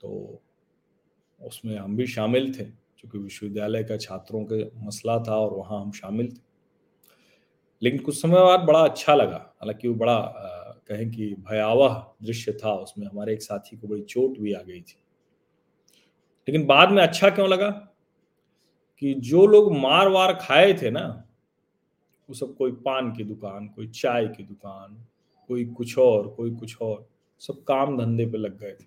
तो 0.00 0.40
उसमें 1.40 1.76
हम 1.78 1.96
भी 1.96 2.06
शामिल 2.06 2.52
थे, 2.54 2.64
क्योंकि 2.64 3.18
विश्वविद्यालय 3.18 3.84
का 3.84 3.96
छात्रों 3.96 4.44
के 4.44 4.64
मसला 4.86 5.18
था 5.18 5.36
और 5.36 5.54
वहाँ 5.54 5.80
हम 5.80 5.90
शामिल 5.92 6.32
थे। 6.32 6.44
लेकिन 7.82 8.00
कुछ 8.00 8.20
समय 8.22 8.40
बाद 8.40 8.60
बड़ा 8.60 8.80
अच्छा 8.80 9.14
लगा, 9.14 9.36
हालाँकि 9.60 9.88
वो 9.88 9.94
बड़ा 9.94 10.55
कहें 10.88 11.10
कि 11.10 11.34
भयावह 11.34 12.14
दृश्य 12.22 12.52
था, 12.52 12.74
उसमें 12.74 13.06
हमारे 13.06 13.32
एक 13.32 13.42
साथी 13.42 13.76
को 13.76 13.88
बड़ी 13.88 14.02
चोट 14.02 14.38
भी 14.38 14.52
आ 14.52 14.62
गई 14.62 14.80
थी। 14.80 14.96
लेकिन 16.48 16.66
बाद 16.66 16.90
में 16.90 17.02
अच्छा 17.02 17.30
क्यों 17.30 17.48
लगा? 17.48 17.70
कि 18.98 19.14
जो 19.14 19.46
लोग 19.46 19.76
मार 19.76 20.08
वार 20.08 20.34
खाए 20.34 20.74
थे 20.74 20.90
ना, 20.90 21.28
वो 22.28 22.34
सब 22.34 22.56
कोई 22.56 22.72
पान 22.72 23.12
की 23.12 23.24
दुकान, 23.24 23.68
कोई 23.68 23.88
चाय 23.88 24.28
की 24.28 24.42
दुकान, 24.42 25.06
कोई 25.48 25.64
कुछ 25.64 25.98
और, 25.98 26.28
कोई 26.28 26.50
कुछ 26.50 26.76
और, 26.82 27.08
सब 27.38 27.64
काम 27.64 27.98
धंधे 27.98 28.26
पे 28.26 28.38
लग 28.38 28.58
गए 28.58 28.72
थे। 28.72 28.84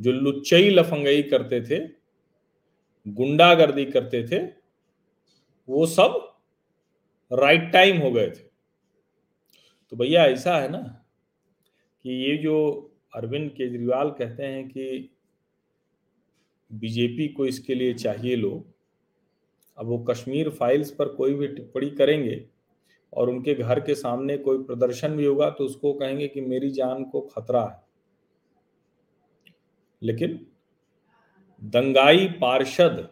जो 0.00 0.12
लुच्चई 0.12 0.70
लफंगई 0.70 1.22
करते 1.22 1.60
थे, 1.60 1.88
गुंडागर्दी 3.08 3.84
करते 3.84 4.28
थे, 4.28 4.52
वो 5.68 5.86
सब 5.86 6.36
राइट 7.32 7.72
टाइम 7.72 7.96
हो 7.96 8.10
गए 8.10 8.30
थे। 8.30 8.45
तो 9.92 9.96
भैया 9.96 10.24
ऐसा 10.26 10.56
है 10.56 10.68
ना 10.68 10.78
कि 12.04 12.10
ये 12.10 12.36
जो 12.36 12.56
अरविंद 13.14 13.50
केजरीवाल 13.50 14.10
कहते 14.10 14.42
हैं 14.42 14.68
कि 14.68 15.10
बीजेपी 16.70 17.28
को 17.28 17.46
इसके 17.46 17.74
लिए 17.74 17.94
चाहिए 17.94 18.36
लोग, 18.36 18.64
अब 19.78 19.86
वो 19.86 19.98
कश्मीर 19.98 20.50
फाइल्स 20.50 20.90
पर 20.90 21.08
कोई 21.08 21.34
भी 21.34 21.48
टिप्पणी 21.48 21.90
करेंगे 21.90 22.44
और 23.12 23.30
उनके 23.30 23.54
घर 23.54 23.80
के 23.80 23.94
सामने 23.94 24.36
कोई 24.38 24.62
प्रदर्शन 24.62 25.16
भी 25.16 25.24
होगा 25.24 25.50
तो 25.50 25.64
उसको 25.64 25.92
कहेंगे 25.92 26.28
कि 26.28 26.40
मेरी 26.40 26.70
जान 26.70 27.04
को 27.04 27.20
खतरा 27.20 27.64
है। 27.64 27.84
लेकिन 30.02 30.46
दंगाई 31.62 32.28
पार्षद, 32.40 33.08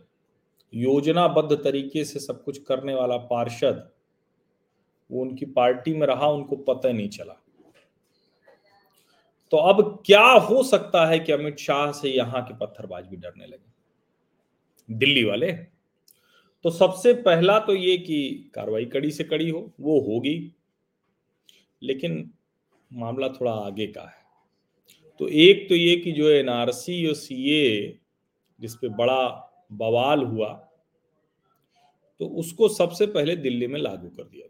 योजनाबद्ध 0.73 1.57
तरीके 1.65 2.05
से 2.05 2.21
सब 2.21 2.43
कुछ 2.45 2.59
करने 2.59 2.95
वाला 2.95 3.17
पार्षद 3.17 3.91
वो 5.11 5.23
उनकी 5.23 5.47
पार्टी 5.47 5.95
में 5.95 6.07
रहा, 6.07 6.27
उनको 6.27 6.57
पता 6.57 6.93
नहीं 6.93 7.09
चला। 7.09 7.41
तो 9.53 9.57
अब 9.57 10.03
क्या 10.07 10.25
हो 10.25 10.63
सकता 10.63 11.07
है 11.07 11.19
कि 11.19 11.33
अमित 11.33 11.59
शाह 11.59 11.93
से 11.93 12.11
यहाँ 12.11 12.43
के 12.45 12.55
पत्थरबाज 12.55 13.07
भी 13.07 13.17
डरने 13.17 13.47
लगे? 13.47 13.73
दिल्ली 14.89 15.25
वाले? 15.25 15.53
तो 16.65 16.71
सबसे 16.71 17.13
पहला 17.15 17.59
तो 17.59 17.75
ये 17.75 17.97
कि 17.99 18.51
कार्रवाई 18.55 18.85
कड़ी 18.85 19.11
से 19.11 19.25
कड़ी 19.25 19.49
हो, 19.51 19.71
वो 19.81 20.01
होगी, 20.01 20.53
लेकिन 21.83 22.31
मामला 22.93 23.29
थोड़ा 23.29 23.53
आगे 23.53 23.87
का 23.87 24.01
है। 24.01 24.23
तो 25.21 25.29
एक 25.29 25.69
तो 25.69 25.75
ये 25.75 25.97
कि 25.97 26.13
जो 26.13 26.29
एनआरसी 26.29 27.07
और 27.07 27.15
सीए 27.15 27.99
जिसपे 28.61 28.89
बड़ा 28.89 29.51
बवाल 29.73 30.23
हुआ 30.23 30.49
तो 32.21 32.27
उसको 32.27 32.69
सबसे 32.69 33.07
पहले 33.07 33.37
दिल्ली 33.37 33.67
में 33.67 33.81
लागू 33.81 34.09
कर 34.09 34.23
दिया 34.23 34.47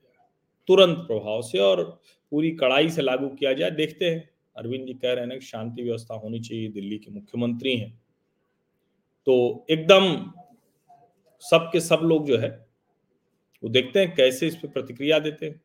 तुरंत 0.66 0.98
प्रभाव 0.98 1.42
से 1.42 1.58
और 1.58 2.00
पूरी 2.30 2.50
कड़ाई 2.50 2.90
से 2.90 3.02
लागू 3.02 3.28
किया 3.28 3.52
जाए। 3.52 3.70
देखते 3.70 4.04
हैं। 4.04 4.30
अरविंद 4.56 4.86
जी 4.86 4.94
कह 4.94 5.12
रहे 5.12 5.24
हैं 5.24 5.40
शांति 5.40 5.82
व्यवस्था 5.82 6.14
होनी 6.14 6.40
चाहिए। 6.40 6.68
दिल्ली 6.68 6.98
के 6.98 7.10
मुख्यमंत्री 7.10 7.76
हैं। 7.76 8.02
तो 9.26 9.66
एकदम 9.70 10.32
सब 11.40 11.70
के 11.72 11.80
सब 11.80 12.00
लोग 12.02 12.26
जो 12.26 12.38
है, 12.38 12.66
वो 13.62 13.68
देखते 13.68 14.00
हैं 14.00 14.14
कैसे 14.14 14.46
इस 14.46 14.56
पर 14.56 14.68
प्रतिक्रिया 14.68 15.18
देते 15.18 15.46
हैं। 15.46 15.62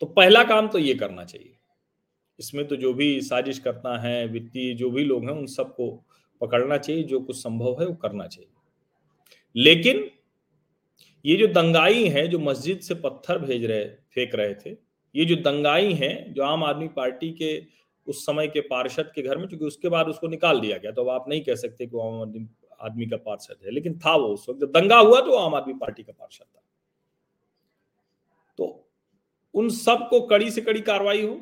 तो 0.00 0.06
पहला 0.06 0.44
काम 0.44 0.68
तो 0.68 0.78
ये 0.78 0.94
करना 0.94 1.24
चाहिए। 1.24 1.56
इसमें 2.38 2.68
तो 2.68 2.76
जो 2.76 2.94
भी 2.94 3.20
साजिश 3.20 3.58
करता 3.58 3.98
है, 3.98 4.26
वित्तीय 4.26 4.74
जो 4.74 4.90
भी 4.90 5.04
लोग 5.04 5.22
हैं, 5.22 5.30
उन 5.30 5.46
सबको 5.46 6.04
पकड़ना 6.40 6.78
चाहिए। 6.78 7.02
जो 7.02 7.20
कुछ 7.20 7.36
संभव 7.36 7.80
है, 7.80 7.86
वो 7.86 7.94
करना 7.94 8.26
चाहिए। 8.26 8.50
लेकिन 9.56 10.10
ये 11.24 11.36
जो 11.36 11.46
दंगाई 11.46 12.08
है 12.08 12.26
जो 12.28 12.38
मस्जिद 12.38 12.80
से 12.80 12.94
पत्थर 12.94 13.38
भेज 13.38 13.64
रहे, 13.64 13.84
फेंक 13.84 14.34
रहे 14.34 14.54
थे, 14.54 14.76
ये 15.14 15.24
जो 15.24 15.36
दंगाई 15.36 15.92
हैं 15.92 16.32
जो 16.34 16.42
आम 16.42 16.64
आदमी 16.64 16.88
पार्टी 16.88 17.30
के 17.32 17.62
उस 18.06 18.24
समय 18.26 18.48
के 18.48 18.60
पार्षद 18.60 19.12
के 19.14 19.22
घर 19.22 19.38
में 19.38 19.46
क्योंकि 19.48 19.64
उसके 19.64 19.88
बाद 19.88 20.08
उसको 20.08 20.28
निकाल 20.28 20.60
दिया 20.60 20.78
गया 20.78 20.92
तो 20.92 21.02
अब 21.02 21.08
आप 21.10 21.28
नहीं 21.28 21.40
कह 21.40 21.54
सकते 21.54 21.86
कि 21.86 21.96
वो 21.96 22.02
आम 22.02 22.20
आदमी 22.22 22.46
आदमी 22.80 23.06
का 23.06 23.16
पार्षद 23.16 23.56
है, 23.64 23.70
लेकिन 23.70 23.98
था 23.98 24.14
वो 24.16 24.28
उस 24.28 24.48
वक्त। 24.48 24.60
जब 24.60 24.70
दंगा 24.70 24.98
हुआ 24.98 25.20
तो 25.20 25.36
आम 25.36 25.54
आदमी 25.54 25.74
पार्टी 25.74 26.02
का 26.02 26.12
पार्षद 26.12 26.44
था। 26.44 26.62
तो 28.58 28.88
उन 29.54 29.68
सबको 29.68 30.20
कड़ी 30.20 30.50
से 30.50 30.60
कड़ी 30.60 30.80
कार्रवाई 30.80 31.22
हो, 31.22 31.40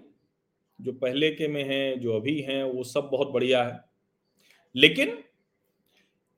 जो 0.81 0.93
पहले 0.93 1.31
के 1.31 1.49
में 1.49 1.65
है, 1.65 1.97
जो 1.97 2.17
अभी 2.17 2.41
हैं, 2.41 2.63
वो 2.65 2.85
सब 2.85 3.09
बहुत 3.13 3.29
बढ़िया 3.29 3.63
है। 3.65 3.81
लेकिन 4.75 5.19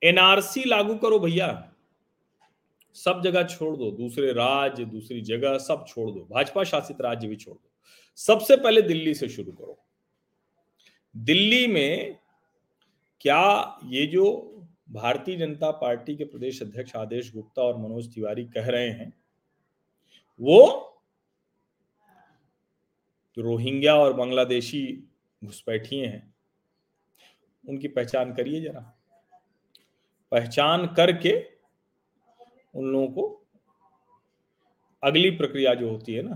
एनआरसी 0.01 0.63
लागू 0.63 0.95
करो 0.95 1.19
भैया। 1.19 1.72
सब 2.95 3.21
जगह 3.23 3.43
छोड़ 3.43 3.77
दो, 3.77 3.91
दूसरे 3.91 4.31
राज्य, 4.33 4.85
दूसरी 4.85 5.21
जगह 5.21 5.57
सब 5.57 5.85
छोड़ 5.87 6.11
दो, 6.11 6.27
भाजपा 6.31 6.63
शासित 6.63 7.01
राज्य 7.01 7.27
भी 7.27 7.35
छोड़ 7.35 7.55
दो। 7.55 7.71
सबसे 8.15 8.57
पहले 8.57 8.81
दिल्ली 8.81 9.13
से 9.13 9.29
शुरू 9.29 9.51
करो। 9.51 9.79
दिल्ली 11.17 11.67
में 11.67 12.19
क्या 13.21 13.79
ये 13.83 14.05
जो 14.05 14.49
भारतीय 14.89 15.35
जनता 15.35 15.71
पार्टी 15.71 16.15
के 16.15 16.23
प्रदेश 16.23 16.61
अध्यक्ष 16.61 16.95
आदेश 16.95 17.33
गुप्ता 17.33 17.61
और 17.61 17.77
मनोज 17.77 18.13
तिवारी 18.13 18.45
कह 18.45 18.67
रहे 18.67 18.89
हैं, 18.89 19.13
वो 20.41 20.89
तो 23.37 23.41
रोहिंग्या 23.41 23.95
और 23.95 24.13
बांग्लादेशी 24.13 25.03
घुसपैठिए 25.43 26.05
हैं। 26.05 26.35
उनकी 27.69 27.87
पहचान 27.87 28.33
करिए 28.33 28.61
जरा। 28.61 28.81
पहचान 30.31 30.85
करके 30.87 31.52
उन 32.73 32.85
लोगों 32.85 33.07
को 33.07 33.39
अगली 35.03 35.29
प्रक्रिया 35.31 35.73
जो 35.73 35.89
होती 35.89 36.13
है 36.13 36.21
ना, 36.21 36.35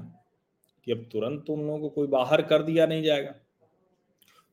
कि 0.87 0.91
अब 0.91 1.07
तुरंत 1.11 1.49
उन 1.49 1.61
लोगों 1.61 1.79
को 1.79 1.89
कोई 1.89 2.07
बाहर 2.07 2.41
कर 2.41 2.63
दिया 2.63 2.85
नहीं 2.85 3.03
जाएगा। 3.03 3.33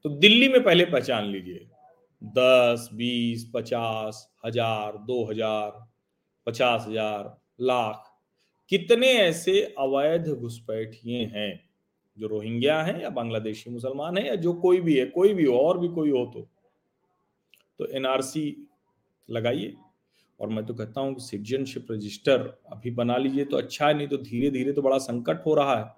तो 0.05 0.11
दिल्ली 0.11 0.49
में 0.49 0.62
पहले 0.64 0.85
पहचान 0.85 1.25
लीजिए। 1.25 1.66
दस, 2.23 2.88
बीस, 2.94 3.51
पचास, 3.55 4.29
हज़ार, 4.47 4.97
दो 4.99 5.25
हज़ार, 5.25 5.70
पचास 6.47 6.85
हज़ार, 6.88 7.37
लाख। 7.61 8.11
कितने 8.70 9.12
ऐसे 9.12 9.61
अवैध 9.79 10.29
घुसपैठिए 10.29 11.25
हैं 11.27 11.61
जो 12.16 12.27
रोहिंग्या 12.27 12.83
हैं 12.83 13.01
या 13.03 13.11
बांग्लादेशी 13.11 13.70
मुसलमान 13.70 14.18
हैं 14.18 14.25
या 14.27 14.35
जो 14.35 14.53
कोई 14.53 14.81
भी 14.81 14.97
है, 14.99 15.07
कोई 15.07 15.35
भी 15.35 15.44
हो, 15.44 15.59
और 15.59 15.79
भी 15.79 15.88
कोई 15.88 16.11
हो 16.11 16.25
तो? 16.27 16.49
तो 17.79 17.87
एनआरसी 17.87 18.57
लगाइए। 19.29 19.75
और 20.40 20.49
मैं 20.49 20.64
तो 20.66 20.75
कहता 20.75 21.01
हूँ 21.01 21.18
सिटीजनशिप 21.18 21.87
रजिस्टर 21.90 22.40
अभी 22.73 22.90
बना 22.92 23.16
लीजिए 23.16 23.44
तो 23.44 23.57
अच्छा 23.57 23.87
है, 23.88 23.94
नहीं 23.94 24.09
तो 24.09 24.16
धीरे 24.18 24.51
धीरे 24.51 24.73
तो 24.73 24.83
बड़ा 24.83 24.99
संकट 25.01 25.47
हो 25.47 25.55
रहा 25.55 25.77
है। 25.79 25.92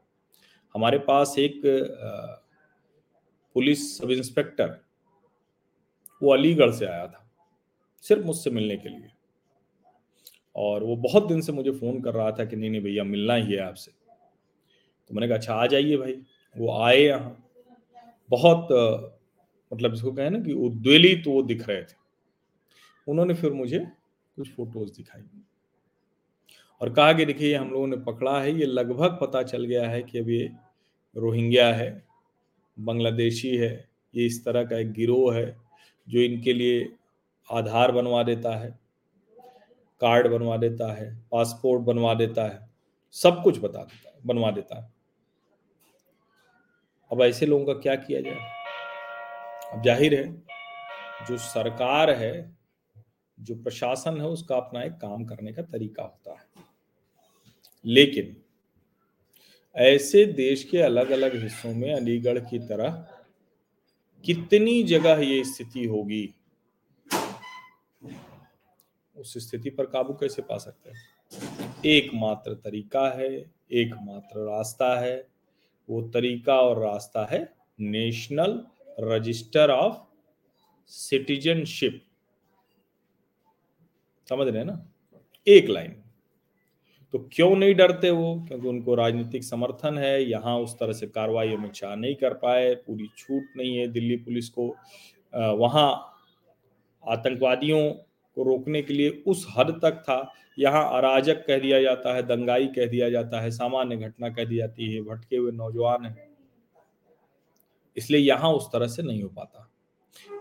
हमारे 0.75 0.99
पास 1.01 1.35
एक 1.39 1.61
पुलिस 3.57 3.97
सब 3.99 4.11
इंस्पेक्टर, 4.11 4.77
वो 6.23 6.33
अलीगढ़ 6.33 6.71
से 6.71 6.87
आया 6.87 7.07
था, 7.07 7.29
सिर्फ़ 8.05 8.25
मुझसे 8.25 8.51
मिलने 8.51 8.77
के 8.77 8.89
लिए। 8.89 9.11
और 10.57 10.85
वो 10.85 10.97
बहुत 10.99 11.27
दिन 11.29 11.41
से 11.41 11.53
मुझे 11.53 11.71
फ़ोन 11.71 12.01
कर 12.03 12.15
रहा 12.15 12.31
था 12.31 12.45
कि 12.45 12.57
नहीं 12.57 12.71
नहीं 12.71 12.81
भैया, 12.83 13.05
मिलना 13.05 13.35
ही 13.35 13.53
है 13.53 13.59
आपसे। 13.61 13.91
तो 13.91 15.15
मैंने 15.15 15.29
कहा 15.29 15.37
अच्छा 15.37 15.55
आ 15.55 15.67
जाइए 15.67 15.97
भाई। 15.97 16.13
वो 16.57 16.73
आए 16.75 16.99
यहाँ। 16.99 17.37
बहुत 18.31 18.69
मतलब 19.71 19.95
जिसको 19.95 20.13
कहे 20.13 20.31
ना 20.31 20.39
कि 20.39 20.53
उद्वेलित 20.55 21.23
तो 21.25 21.31
वो 21.31 21.43
दिख 21.43 21.69
रहे 21.69 21.83
थे। 21.83 21.95
उन्होंने 23.07 23.35
फिर 23.35 23.53
मुझे 23.53 23.87
कुछ 24.37 24.51
फ़ोटोज़ 24.55 24.93
दिखाई 24.93 25.23
और 26.81 26.93
कहा 26.93 27.13
कि 27.13 27.25
देखिए, 27.25 27.55
हम 27.57 27.71
लोगों 27.71 27.87
ने 27.87 27.97
पकड़ा 27.97 28.41
है, 28.41 28.53
ये 28.53 28.67
लगभग 28.67 29.19
पता 29.21 29.43
चल 29.43 29.65
गया 29.65 29.89
है 29.89 30.03
कि 30.03 30.19
अब 30.19 30.29
ये 30.31 30.51
रोहिंग्या 31.17 31.73
है, 31.75 32.05
बांग्लादेशी 32.79 33.57
है, 33.57 33.89
ये 34.15 34.27
इस 34.27 34.45
तरह 34.45 34.65
का 34.65 34.79
एक 34.79 34.93
गिरोह 34.93 35.35
है 35.35 35.57
जो 36.09 36.21
इनके 36.21 36.53
लिए 36.53 36.89
आधार 37.53 37.93
बनवा 37.93 38.23
देता 38.23 38.57
है, 38.57 38.79
कार्ड 40.01 40.27
बनवा 40.27 40.57
देता 40.57 40.93
है, 40.93 41.15
पासपोर्ट 41.33 41.83
बनवा 41.83 42.15
देता 42.15 42.45
है, 42.45 42.69
सब 43.11 43.43
कुछ 43.43 43.59
बता 43.59 43.79
देता 43.79 44.09
है, 44.09 44.17
बनवा 44.27 44.51
देता 44.51 44.81
है। 44.81 44.93
अब 47.13 47.23
ऐसे 47.23 47.47
लोगों 47.47 47.67
का 47.67 47.73
क्या 47.73 47.95
किया 47.95 48.21
जाए? 48.21 48.39
अब 49.73 49.83
ज़ाहिर 49.83 50.15
है, 50.15 50.33
जो 51.29 51.37
सरकार 51.39 52.11
है 52.11 52.56
जो 53.41 53.55
प्रशासन 53.55 54.21
है, 54.21 54.27
उसका 54.27 54.57
अपना 54.57 54.83
एक 54.83 54.93
काम 54.93 55.25
करने 55.25 55.53
का 55.53 55.63
तरीका 55.63 56.03
होता 56.03 56.33
है। 56.33 56.65
लेकिन 57.85 58.37
ऐसे 59.77 60.25
देश 60.25 60.65
के 60.65 60.79
अलग 60.79 61.11
अलग 61.11 61.43
हिस्सों 61.43 61.75
में 61.75 61.95
अलीगढ़ 61.95 62.39
की 62.39 62.59
तरह 62.59 63.09
कितनी 64.25 64.83
जगह 64.83 65.15
ये 65.15 65.45
स्थिति 65.45 65.85
होगी, 65.85 66.35
उस 69.17 69.35
स्थिति 69.39 69.71
पर 69.71 69.87
काबू 69.87 70.13
कैसे 70.13 70.43
पा 70.43 70.59
सकते 70.59 70.91
हैं? 70.91 71.03
एकमात्र 71.87 72.55
तरीका 72.55 73.09
है, 73.11 73.53
एकमात्र 73.73 74.41
रास्ता 74.41 75.01
है। 75.01 75.29
वो 75.91 76.03
तरीका 76.03 76.61
और 76.61 76.79
रास्ता 76.79 77.27
है 77.31 77.55
नेशनल 77.81 78.67
रजिस्टर 79.01 79.71
ऑफ़ 79.71 79.95
सिटीजनशिप। 80.87 82.06
समझ 84.29 84.47
रहे 84.49 84.59
हैं 84.59 84.65
ना? 84.65 84.87
एक 85.47 85.69
लाइन। 85.69 85.95
तो 87.15 87.19
क्यों 87.33 87.55
नहीं 87.57 87.75
डरते 87.75 88.11
वो? 88.11 88.35
क्योंकि 88.49 88.69
उनको 88.69 88.95
राजनीतिक 88.95 89.45
समर्थन 89.45 89.99
है, 89.99 90.23
यहाँ 90.23 90.57
उस 90.59 90.75
तरह 90.75 90.93
से 90.93 91.07
कार्रवाई 91.07 91.53
अमित 91.55 91.75
शाह 91.75 91.95
नहीं 91.97 92.15
कर 92.15 92.35
पाए, 92.35 92.75
पूरी 92.77 93.09
छूट 93.17 93.57
नहीं 93.57 93.77
है 93.77 93.87
दिल्ली 93.89 94.17
पुलिस 94.17 94.49
को। 94.49 94.67
वहाँ 95.35 95.89
आतंकवादियों 97.05 97.91
को 98.37 98.43
रोकने 98.43 98.83
के 98.83 98.95
लिए 98.95 99.23
उस 99.27 99.47
हद 99.57 99.79
तक 99.83 100.03
था। 100.03 100.33
यहाँ 100.59 100.83
अराजक 100.99 101.45
कह 101.47 101.59
दिया 101.59 101.81
जाता 101.83 102.15
है, 102.15 102.23
दंगाई 102.23 102.67
कह 102.67 102.87
दिया 102.87 103.11
जाता 103.11 103.41
है, 103.41 103.51
सामान्य 103.51 103.97
घटना 103.97 104.29
कह 104.29 104.45
दी 104.45 104.57
जाती 104.57 104.93
है, 104.95 105.03
भटके 105.03 105.37
हुए 105.37 105.53
नौजवान 105.53 106.05
है। 106.05 106.29
इसलिए 107.97 108.21
यहाँ 108.21 108.53
उस 108.53 108.69
तरह 108.73 108.87
से 108.87 109.03
नहीं 109.03 109.23
हो 109.23 109.29
पाता। 109.29 109.71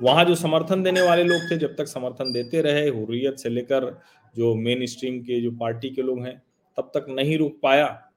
वहाँ 0.01 0.25
जो 0.25 0.35
समर्थन 0.35 0.83
देने 0.83 1.01
वाले 1.01 1.23
लोग 1.23 1.41
थे, 1.51 1.57
जब 1.57 1.75
तक 1.75 1.87
समर्थन 1.87 2.31
देते 2.33 2.61
रहे, 2.61 2.87
हुर्रियत 2.89 3.37
से 3.37 3.49
लेकर 3.49 4.01
जो 4.35 4.53
मेन 4.55 4.85
स्ट्रीम 4.85 5.21
के 5.21 5.41
जो 5.41 5.51
पार्टी 5.51 5.89
के 5.89 6.01
लोग 6.01 6.25
हैं, 6.25 6.41
तब 6.77 6.91
तक 6.93 7.05
नहीं 7.09 7.37
रुक 7.37 7.59
पाया। 7.63 8.11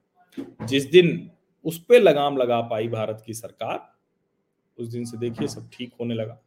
जिस 0.65 0.85
दिन 0.85 1.29
उस 1.65 1.83
पर 1.83 1.99
लगाम 1.99 2.37
लगा 2.37 2.61
पाई 2.61 2.87
भारत 2.87 3.23
की 3.25 3.33
सरकार, 3.33 3.93
उस 4.77 4.87
दिन 4.87 5.05
से 5.05 5.17
देखिए 5.17 5.47
सब 5.47 5.69
ठीक 5.73 5.93
होने 5.99 6.15
लगा। 6.15 6.39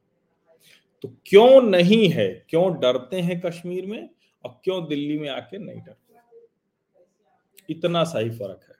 तो 1.04 1.08
क्यों 1.26 1.62
नहीं 1.62 2.08
है, 2.08 2.28
क्यों 2.50 2.72
डरते 2.74 3.20
हैं 3.20 3.40
कश्मीर 3.40 3.86
में 3.86 4.08
और 4.44 4.60
क्यों 4.64 4.86
दिल्ली 4.88 5.18
में 5.18 5.28
आके 5.28 5.58
नहीं 5.58 5.80
डरते? 5.80 6.14
इतना 7.70 8.04
सही 8.04 8.30
फ़र्क 8.30 8.66
है। 8.68 8.74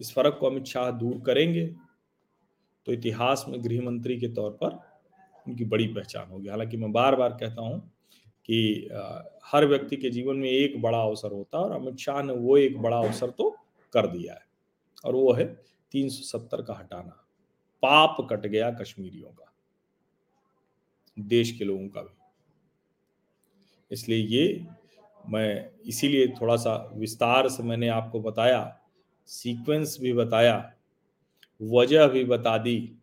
इस 0.00 0.12
फ़र्क 0.14 0.36
को 0.40 0.46
अमित 0.46 0.64
शाह 0.64 0.90
दूर 0.90 1.20
करेंगे 1.26 1.66
तो 2.86 2.92
इतिहास 2.92 3.44
में 3.48 3.62
गृह 3.64 3.82
मंत्री 3.82 4.18
के 4.20 4.28
तौर 4.28 4.50
पर 4.62 4.78
उनकी 5.48 5.64
बड़ी 5.66 5.86
पहचान 5.88 6.28
होगी। 6.30 6.48
हालाँकि 6.48 6.76
मैं 6.76 6.92
बार 6.92 7.16
बार 7.16 7.36
कहता 7.40 7.62
हूँ 7.62 7.78
कि 8.48 8.88
हर 9.44 9.66
व्यक्ति 9.66 9.96
के 9.96 10.10
जीवन 10.10 10.36
में 10.36 10.48
एक 10.50 10.80
बड़ा 10.82 10.98
अवसर 10.98 11.32
होता 11.32 11.58
है 11.58 11.64
और 11.64 11.72
अमित 11.72 11.96
शाह 11.98 12.22
ने 12.22 12.32
वो 12.34 12.56
एक 12.58 12.80
बड़ा 12.82 12.98
अवसर 12.98 13.30
तो 13.30 13.50
कर 13.94 14.06
दिया 14.08 14.34
है 14.34 14.46
और 15.04 15.14
वो 15.14 15.32
है 15.32 15.44
370 15.94 16.62
का 16.62 16.74
हटाना। 16.74 17.24
पाप 17.82 18.16
कट 18.30 18.46
गया 18.46 18.70
कश्मीरियों 18.72 19.28
का, 19.28 19.52
देश 21.16 21.50
के 21.52 21.64
लोगों 21.64 21.88
का 21.88 22.02
भी। 22.02 22.16
इसलिए 23.90 24.26
ये 24.28 24.66
मैं 25.24 25.70
इसीलिए 25.86 26.26
थोड़ा 26.40 26.56
सा 26.56 26.74
विस्तार 26.94 27.48
से 27.48 27.62
मैंने 27.62 27.88
आपको 27.88 28.20
बताया, 28.20 28.80
सीक्वेंस 29.28 29.96
भी 30.00 30.12
बताया, 30.12 30.72
वजह 31.60 32.06
भी 32.06 32.24
बता 32.24 32.56
दी, 32.58 32.96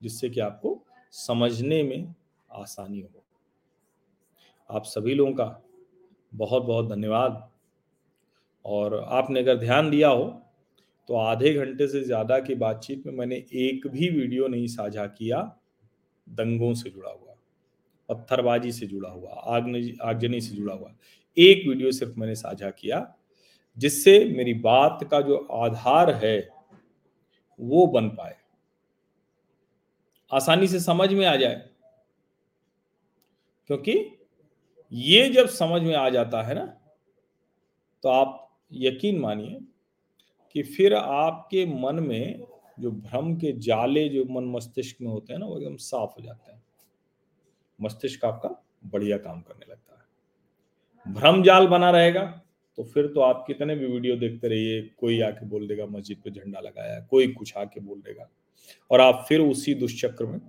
जिससे 0.00 0.30
कि 0.30 0.40
आपको 0.40 0.74
समझने 1.14 1.82
में 1.82 2.14
आसानी 2.50 3.00
हो। 3.00 3.22
आप 4.70 4.84
सभी 4.86 5.14
लोगों 5.14 5.32
का 5.34 5.62
बहुत 6.32 6.62
बहुत 6.64 6.88
धन्यवाद। 6.88 7.48
और 8.64 8.94
आपने 9.10 9.40
अगर 9.40 9.56
ध्यान 9.58 9.90
दिया 9.90 10.08
हो 10.08 10.24
तो 11.08 11.14
आधे 11.16 11.52
घंटे 11.54 11.86
से 11.88 12.00
ज़्यादा 12.02 12.38
की 12.40 12.54
बातचीत 12.56 13.06
में 13.06 13.12
मैंने 13.14 13.36
एक 13.36 13.86
भी 13.88 14.08
वीडियो 14.10 14.48
नहीं 14.48 14.66
साझा 14.68 15.06
किया, 15.08 15.40
दंगों 16.26 16.72
से 16.74 16.90
जुड़ा 16.90 17.10
हुआ, 17.10 17.34
पत्थरबाजी 18.08 18.72
से 18.72 18.86
जुड़ा 18.86 19.08
हुआ 19.10 19.30
आगजनी 20.02 20.40
से 20.40 20.54
जुड़ा 20.56 20.74
हुआ, 20.74 20.92
एक 21.36 21.66
वीडियो 21.68 21.92
सिर्फ़ 21.92 22.18
मैंने 22.18 22.34
साझा 22.36 22.70
किया, 22.72 23.06
जिससे 23.78 24.18
मेरी 24.26 24.54
बात 24.60 25.08
का 25.10 25.20
जो 25.20 25.36
आधार 25.54 26.10
है, 26.14 26.38
वो 27.60 27.86
बन 27.88 28.08
पाए। 28.10 28.36
आसानी 30.30 30.68
से 30.68 30.80
समझ 30.80 31.12
में 31.12 31.24
आ 31.26 31.34
जाए। 31.36 31.68
क्योंकि 33.70 33.92
ये 34.92 35.28
जब 35.30 35.48
समझ 35.48 35.82
में 35.82 35.94
आ 35.94 36.08
जाता 36.10 36.42
है 36.42 36.54
ना 36.54 36.64
तो 38.02 38.08
आप 38.08 38.48
यकीन 38.72 39.18
मानिए 39.18 39.60
कि 40.54 40.62
फिर 40.62 40.94
आपके 40.94 41.64
मन 41.66 42.00
में 42.00 42.44
जो 42.80 42.90
भ्रम 42.90 43.34
के 43.36 43.52
जाले 43.52 44.08
जो 44.08 44.24
मन 44.24 44.44
मस्तिष्क 44.46 44.96
में 45.00 45.08
होते 45.08 45.32
हैं 45.32 45.40
ना, 45.40 45.46
वो 45.46 45.58
एकदम 45.58 45.76
साफ़ 45.76 46.10
हो 46.10 46.22
जाते 46.22 46.52
हैं। 46.52 46.62
मस्तिष्क 47.78 48.24
आपका 48.24 48.48
बढ़िया 48.86 49.16
काम 49.18 49.40
करने 49.40 49.70
लगता 49.70 49.94
है। 49.94 51.14
भ्रम 51.14 51.42
जाल 51.42 51.66
बना 51.66 51.90
रहेगा 51.90 52.24
तो 52.78 52.84
फिर 52.84 53.06
तो 53.06 53.20
आप 53.20 53.44
कितने 53.46 53.76
भी 53.76 53.86
वीडियो 53.86 54.16
देखते 54.16 54.48
रहिए, 54.48 54.82
कोई 55.00 55.20
आके 55.20 55.46
बोल 55.46 55.66
देगा, 55.68 55.86
मस्जिद 55.86 56.18
पे 56.24 56.30
झंडा 56.30 56.60
लगाया, 56.60 57.00
कोई 57.00 57.32
कुछ 57.32 57.56
आके 57.56 57.80
बोल 57.80 58.00
देगा। 58.00 58.28
और 58.90 59.00
आप 59.00 59.24
फिर 59.28 59.40
उसी 59.40 59.74
दुष्चक्र 59.74 60.26
में 60.26 60.40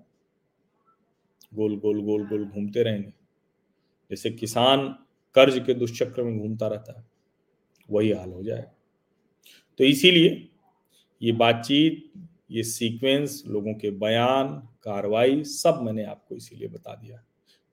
गोल 1.53 1.75
गोल 1.79 2.01
गोल 2.01 2.27
गोल 2.27 2.45
घूमते 2.45 2.83
रहेंगे। 2.83 3.13
जैसे 4.11 4.29
किसान 4.29 4.87
कर्ज 5.35 5.63
के 5.65 5.73
दुष्चक्र 5.73 6.23
में 6.23 6.39
घूमता 6.39 6.67
रहता 6.67 6.99
है, 6.99 7.05
वही 7.89 8.11
हाल 8.11 8.29
हो 8.29 8.43
जाए 8.43 8.71
तो 9.79 9.83
इसीलिए 9.83 10.47
ये 11.21 11.31
बातचीत, 11.31 12.11
ये 12.51 12.63
सीक्वेंस 12.63 13.43
लोगों 13.47 13.73
के 13.73 13.91
बयान, 13.91 14.49
कार्रवाई, 14.83 15.43
सब 15.43 15.79
मैंने 15.81 16.03
आपको 16.03 16.35
इसीलिए 16.35 16.67
बता 16.67 16.95
दिया। 16.95 17.23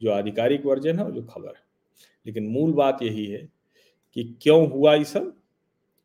जो 0.03 0.11
आधिकारिक 0.11 0.67
वर्जन 0.67 0.99
है 0.99 1.05
और 1.05 1.13
जो 1.13 1.23
खबर 1.23 1.49
है। 1.49 1.63
लेकिन 2.27 2.47
मूल 2.47 2.73
बात 2.73 3.03
यही 3.03 3.27
है 3.27 3.49
कि 4.15 4.25
क्यों 4.43 4.71
हुआ 4.71 4.95
ये 4.95 5.05
सब? 5.05 5.38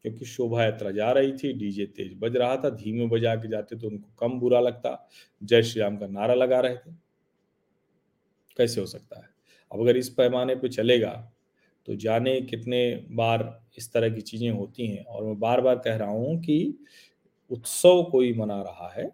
क्योंकि 0.05 0.25
शोभा 0.25 0.63
यात्रा 0.63 0.91
जा 0.91 1.11
रही 1.11 1.31
थी, 1.33 1.51
डीजे 1.53 1.85
तेज 1.87 2.15
बज 2.19 2.35
रहा 2.37 2.55
था, 2.57 2.69
धीमे 2.71 3.07
बजा 3.07 3.35
के 3.35 3.47
जाते 3.47 3.75
तो 3.75 3.87
उनको 3.87 4.09
कम 4.19 4.39
बुरा 4.39 4.59
लगता। 4.59 5.09
जय 5.41 5.63
श्री 5.63 5.81
राम 5.81 5.97
का 5.97 6.07
नारा 6.09 6.33
लगा 6.35 6.59
रहे 6.59 6.75
थे। 6.75 6.91
कैसे 8.57 8.81
हो 8.81 8.87
सकता 8.87 9.19
है? 9.19 9.29
अब 9.71 9.81
अगर 9.81 9.97
इस 9.97 10.09
पैमाने 10.09 10.55
पे 10.55 10.69
चलेगा 10.69 11.11
तो 11.87 11.95
जाने 11.95 12.39
कितने 12.41 12.83
बार 13.11 13.41
इस 13.77 13.91
तरह 13.93 14.09
की 14.09 14.21
चीज़ें 14.21 14.49
होती 14.49 14.87
हैं। 14.87 15.03
और 15.05 15.23
मैं 15.23 15.39
बार 15.39 15.61
बार 15.61 15.75
कह 15.77 15.95
रहा 15.95 16.09
हूँ 16.09 16.37
कि 16.41 16.77
उत्सव 17.51 18.03
कोई 18.11 18.33
मना 18.33 18.61
रहा 18.61 18.91
है 18.91 19.09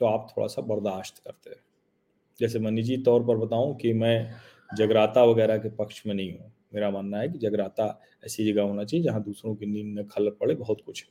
तो 0.00 0.06
आप 0.06 0.26
थोड़ा 0.30 0.46
सा 0.46 0.62
बर्दाश्त 0.64 1.18
करते 1.18 1.50
हैं 1.50 1.60
जैसे 2.38 2.58
मैं 2.58 2.70
निजी 2.70 2.96
तौर 3.02 3.22
पर 3.26 3.36
बताऊँ 3.36 3.74
कि 3.76 3.92
मैं 3.92 4.30
जगराता 4.70 5.24
वगैरह 5.24 5.58
के 5.58 5.70
पक्ष 5.76 6.02
में 6.06 6.14
नहीं 6.14 6.32
हूँ। 6.32 6.52
मेरा 6.72 6.90
मानना 6.90 7.18
है 7.18 7.28
कि 7.28 7.38
जगराता 7.38 7.86
ऐसी 8.26 8.52
जगह 8.52 8.62
होना 8.62 8.84
चाहिए 8.84 9.04
जहाँ 9.04 9.22
दूसरों 9.22 9.54
की 9.54 9.66
नींद 9.66 9.94
में 9.96 10.06
खल 10.08 10.30
पड़े 10.30 10.54
बहुत 10.54 10.80
कुछ। 10.86 11.04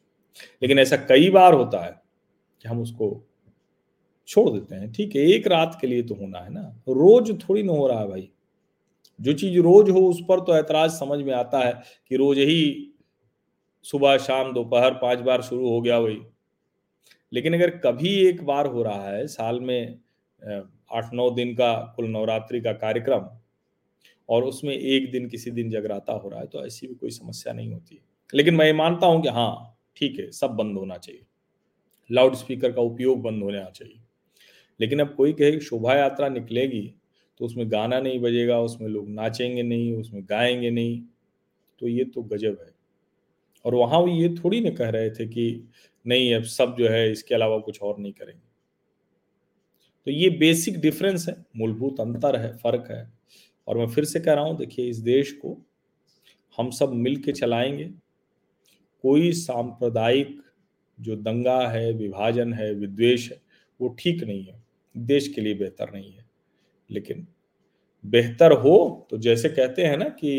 लेकिन 0.62 0.80
ऐसा 0.80 0.98
कई 1.10 1.30
बार 1.30 1.54
होता 1.54 1.84
है 1.86 1.92
कि 2.62 2.70
हम 2.70 2.82
उसको 2.82 3.10
छोड़ 4.28 4.50
देते 4.50 4.76
हैं। 4.76 4.92
ठीक 4.92 5.16
है, 5.16 5.22
एक 5.22 5.48
रात 5.48 5.78
के 5.82 5.88
लिए 5.88 6.04
तो 6.04 6.16
होना 6.16 6.40
है 6.40 6.54
ना। 6.54 6.62
रोज 6.90 7.32
थोड़ी 7.42 7.64
ना 7.64 7.74
हो 7.74 7.88
रहा 7.88 8.00
है 8.00 8.08
भाई। 8.08 8.30
जो 9.20 9.34
चीज़ 9.34 9.60
रोज 9.60 9.90
हो 9.90 10.00
उस 10.10 10.22
पर 10.30 10.40
तो 10.40 10.56
ऐतराज 10.56 10.92
समझ 10.92 11.20
में 11.20 11.34
आता 11.34 11.60
है 11.60 11.74
कि 12.10 12.16
रोज 12.16 12.38
ही 12.40 12.94
सुबह, 13.86 14.18
शाम, 14.18 14.54
दोपहर 14.54 14.94
पाँच 14.94 15.20
बार 15.20 15.42
शुरू 15.42 15.70
हो 15.70 15.82
गया 15.82 15.98
वही। 16.00 16.22
लेकिन 17.32 17.54
अगर 17.54 17.70
कभी 17.78 18.14
एक 18.28 18.44
बार 18.46 18.68
हो 18.68 18.84
रहा 18.84 19.10
है, 19.10 19.26
साल 19.28 19.60
में 19.60 20.00
आठ 20.92 21.14
नौ 21.14 21.30
दिन 21.32 21.54
का 21.56 21.74
कुल 21.96 22.08
नवरात्रि 22.08 22.62
का 22.62 22.74
कार्यक्रम 22.74 23.28
और 24.30 24.44
उसमें 24.44 24.74
एक 24.74 25.12
दिन 25.12 25.30
किसी 25.30 25.52
दिन 25.52 25.70
जगराता 25.70 26.14
हो 26.14 26.30
रहा 26.30 26.40
है 26.40 26.48
तो 26.48 26.66
ऐसी 26.66 26.88
भी 26.88 26.96
कोई 26.96 27.10
समस्या 27.10 27.54
नहीं 27.54 27.74
होती 27.74 28.02
लेकिन 28.34 28.56
मैं 28.56 28.74
मानता 28.74 29.08
हूँ 29.08 29.22
कि 29.22 29.30
हाँ 29.30 29.80
ठीक 29.96 30.20
है, 30.20 30.32
सब 30.32 30.48
बंद 30.48 30.78
होना 30.78 30.98
चाहिए। 30.98 31.22
लाउड 32.12 32.36
स्पीकर 32.36 32.72
का 32.72 32.82
उपयोग 32.82 33.22
बंद 33.22 33.44
होना 33.44 33.64
चाहिए। 33.64 34.00
लेकिन 34.82 35.00
अब 35.00 35.16
कोई 35.16 35.34
कहे 35.34 35.60
शोभा 35.60 35.96
यात्रा 35.96 36.30
निकलेगी 36.30 36.96
तो 37.38 37.46
उसमें 37.46 37.72
गाना 37.72 38.00
नहीं 38.00 38.20
बजेगा, 38.20 38.60
उसमें 38.60 38.88
लोग 38.88 39.10
नाचेंगे 39.10 39.64
नहीं, 39.64 39.94
उसमें 39.94 40.24
गाएँगे 40.24 40.72
नहीं 40.72 41.02
तो 41.80 41.88
ये 41.88 42.04
तो 42.04 42.24
गजब 42.24 42.58
है। 42.62 42.74
और 43.66 43.76
वहाँ 43.76 44.00
वो 44.00 44.08
ये 44.08 44.30
थोड़ी 44.30 44.62
ना 44.62 44.70
कह 44.70 44.90
रहे 44.90 45.10
थे 45.10 45.28
कि 45.28 45.70
नहीं, 46.08 46.36
अब 46.36 46.44
सब 46.44 46.76
जो 46.80 46.90
है, 46.90 47.12
इसके 47.12 47.36
अलावा 47.36 47.60
कुछ 47.60 47.82
और 47.82 48.00
नहीं 48.00 48.14
करेंगे। 48.14 48.48
तो 50.06 50.12
ये 50.12 50.30
बेसिक 50.30 50.80
डिफरेंस 50.80 51.30
है, 51.30 51.46
मूलभूत 51.58 52.00
अंतर 52.00 52.36
है, 52.36 52.58
फ़र्क 52.58 52.88
है। 52.92 53.17
और 53.68 53.78
मैं 53.78 53.88
फिर 53.88 54.06
से 54.06 54.20
कह 54.20 54.34
रहा 54.34 54.44
हूँ, 54.44 54.58
देखिए, 54.58 54.90
इस 54.90 54.98
देश 54.98 55.32
को 55.32 55.58
हम 56.58 56.70
सब 56.72 56.94
मिल 56.94 57.16
के 57.24 57.32
चलाएँगे। 57.32 57.86
कोई 59.04 59.32
सांप्रदायिक 59.32 60.38
जो 60.98 61.16
दंगा 61.16 61.60
है, 61.68 61.92
विभाजन 61.94 62.54
है 62.54 62.74
विद्वेश 62.74 63.32
है, 63.32 63.42
वो 63.80 63.96
ठीक 64.00 64.24
नहीं 64.24 64.44
है। 64.46 64.64
देश 64.96 65.28
के 65.28 65.42
लिए 65.42 65.54
बेहतर 65.54 65.92
नहीं 65.94 66.12
है। 66.12 66.26
लेकिन 66.90 67.28
बेहतर 68.04 68.52
हो 68.52 69.08
तो 69.10 69.18
जैसे 69.18 69.50
कहते 69.50 69.86
हैं 69.86 69.98
ना 69.98 70.06
कि 70.24 70.32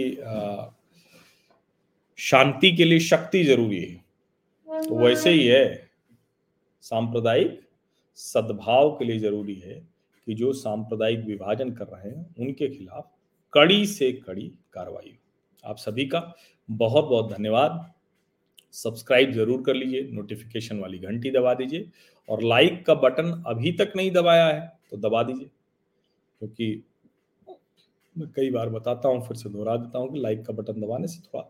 शांति 2.18 2.70
के 2.76 2.84
लिए 2.84 2.98
शक्ति 3.00 3.42
ज़रूरी 3.44 3.80
है। 3.80 3.94
तो 4.68 4.98
वैसे 4.98 5.30
ही 5.30 5.46
है। 5.46 5.88
सांप्रदायिक 6.84 7.60
सद्भाव 8.18 8.90
के 8.90 9.04
लिए 9.04 9.18
ज़रूरी 9.18 9.54
है 9.54 9.74
कि 10.26 10.34
जो 10.34 10.52
सांप्रदायिक 10.52 11.20
विभाजन 11.20 11.70
कर 11.70 11.86
रहे 11.86 12.10
हैं, 12.10 12.34
उनके 12.38 12.68
खिलाफ 12.68 13.10
कड़ी 13.52 13.86
से 13.88 14.10
कड़ी 14.14 14.46
कार्रवाई 14.72 15.16
आप 15.64 15.76
सभी 15.78 16.06
का 16.06 16.20
बहुत 16.68 17.04
बहुत 17.04 17.32
धन्यवाद। 17.32 17.84
सब्सक्राइब 18.74 19.32
ज़रूर 19.32 19.62
कर 19.62 19.74
लीजिए, 19.74 20.02
नोटिफिकेशन 20.04 20.78
वाली 20.78 20.98
घंटी 21.00 21.30
दबा 21.30 21.54
दीजिए 21.54 21.90
और 22.28 22.42
लाइक 22.44 22.84
का 22.86 22.94
बटन 22.96 23.30
अभी 23.46 23.72
तक 23.74 23.92
नहीं 23.96 24.10
दबाया 24.12 24.46
है 24.46 24.60
तो 24.90 24.96
दबा 24.98 25.22
दीजिए, 25.22 25.50
क्योंकि 26.40 26.84
मैं 28.16 28.28
कई 28.36 28.50
बार 28.50 28.68
बताता 28.70 29.08
हूँ, 29.08 29.26
फिर 29.26 29.36
से 29.36 29.48
दोहरा 29.50 29.76
देता 29.76 29.98
हूँ 29.98 30.12
कि 30.12 30.20
लाइक 30.20 30.44
का 30.46 30.52
बटन 30.52 30.80
दबाने 30.80 31.08
से 31.08 31.20
थोड़ा 31.22 31.44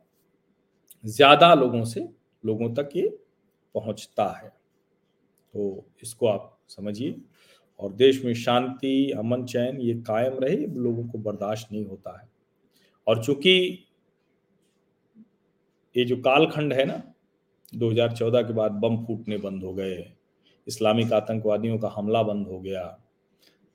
ज़्यादा 1.05 1.53
लोगों 1.55 1.84
से, 1.84 2.09
लोगों 2.44 2.72
तक 2.74 2.88
ये 2.96 3.09
पहुँचता 3.74 4.24
है। 4.34 4.49
तो 5.55 5.84
इसको 6.03 6.26
आप 6.28 6.57
समझिए। 6.68 7.11
और 7.81 7.93
देश 7.93 8.24
में 8.24 8.33
शांति, 8.35 9.11
अमन, 9.11 9.45
चैन, 9.45 9.81
ये 9.81 9.95
कायम 9.95 10.39
रहे 10.39 10.57
लोगों 10.57 11.05
को 11.05 11.18
बर्दाश्त 11.18 11.72
नहीं 11.72 11.85
होता 11.87 12.18
है। 12.20 12.29
और 13.07 13.24
चूँकि 13.24 13.85
ये 15.97 16.05
जो 16.05 16.16
कालखंड 16.16 16.72
है 16.72 16.85
ना 16.85 17.03
2014 17.72 18.43
के 18.43 18.53
बाद 18.53 18.72
बम 18.72 18.97
फूटने 19.05 19.37
बंद 19.39 19.64
हो 19.64 19.72
गए, 19.74 19.97
इस्लामिक 20.66 21.12
आतंकवादियों 21.12 21.79
का 21.79 21.89
हमला 21.89 22.22
बंद 22.22 22.47
हो 22.47 22.61
गया, 22.61 22.99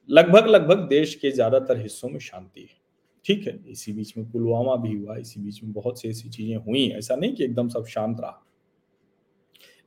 लगभग 0.09 0.47
लगभग 0.47 0.87
देश 0.87 1.15
के 1.15 1.31
ज़्यादातर 1.31 1.77
हिस्सों 1.77 2.09
में 2.09 2.19
शांति 2.19 2.61
है। 2.61 2.81
ठीक 3.25 3.47
है, 3.47 3.57
इसी 3.67 3.93
बीच 3.93 4.17
में 4.17 4.31
पुलवामा 4.31 4.75
भी 4.75 4.95
हुआ, 4.95 5.15
इसी 5.17 5.41
बीच 5.41 5.63
में 5.63 5.73
बहुत 5.73 6.01
सी 6.01 6.09
ऐसी 6.09 6.29
चीज़ें 6.29 6.55
हुई, 6.55 6.87
ऐसा 6.89 7.15
नहीं 7.15 7.33
कि 7.33 7.43
एकदम 7.43 7.69
सब 7.69 7.85
शांत 7.85 8.19
रहा। 8.19 8.43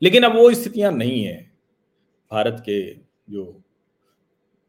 लेकिन 0.03 0.23
अब 0.23 0.37
वो 0.37 0.53
स्थितियाँ 0.55 0.93
नहीं 0.93 1.23
है। 1.25 1.37
भारत 2.31 2.63
के 2.67 2.81
जो 3.33 3.45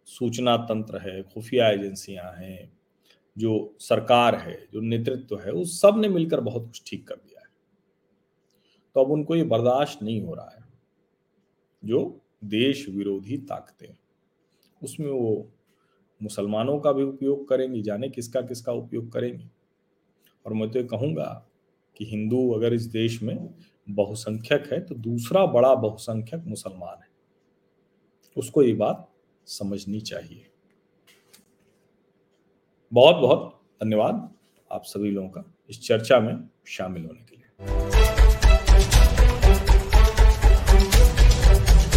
सूचना 0.07 0.57
तंत्र 0.57 0.97
है, 0.97 1.21
खुफिया 1.23 1.69
एजेंसियाँ 1.69 2.31
हैं, 2.33 2.71
जो 3.37 3.75
सरकार 3.79 4.35
है, 4.35 4.67
जो 4.73 4.81
नेतृत्व 4.81 5.39
है, 5.39 5.51
उस 5.51 5.81
सबने 5.81 6.09
मिलकर 6.09 6.39
बहुत 6.39 6.65
कुछ 6.65 6.81
ठीक 6.87 7.07
कर 7.07 7.15
दिया 7.15 7.39
है। 7.39 7.47
तो 8.95 9.03
अब 9.03 9.11
उनको 9.11 9.35
ये 9.35 9.43
बर्दाश्त 9.43 10.03
नहीं 10.03 10.21
हो 10.21 10.33
रहा 10.33 10.49
है। 10.49 10.65
जो 11.83 12.21
देश 12.43 12.87
विरोधी 12.89 13.37
ताकतें 13.37 13.95
उसमें 14.81 15.09
वो 15.11 15.51
मुसलमानों 16.21 16.79
का 16.79 16.91
भी 16.91 17.03
उपयोग 17.03 17.47
करेंगी, 17.47 17.81
जाने 17.81 18.09
किसका 18.09 18.41
किसका 18.41 18.71
उपयोग 18.71 19.11
करेंगी। 19.11 19.49
और 20.45 20.53
मैं 20.53 20.69
तो 20.71 20.79
ये 20.79 20.85
कहूँगा 20.85 21.47
कि 21.97 22.05
हिंदू 22.05 22.49
अगर 22.51 22.73
इस 22.73 22.85
देश 22.85 23.21
में 23.23 23.49
बहुसंख्यक 23.89 24.73
है 24.73 24.79
तो 24.85 24.95
दूसरा 24.95 25.45
बड़ा 25.45 25.73
बहुसंख्यक 25.75 26.43
मुसलमान 26.47 27.01
है। 27.01 27.09
उसको 28.37 28.63
ये 28.63 28.73
बात 28.73 29.06
समझनी 29.47 30.01
चाहिए। 30.01 30.45
बहुत 32.91 33.15
बहुत 33.15 33.61
धन्यवाद 33.83 34.29
आप 34.71 34.83
सभी 34.83 35.11
लोगों 35.11 35.29
का 35.29 35.43
इस 35.69 35.81
चर्चा 35.81 36.19
में 36.19 36.49
शामिल 36.67 37.05
होने 37.05 37.21
के 37.21 37.35
लिए। 37.35 38.06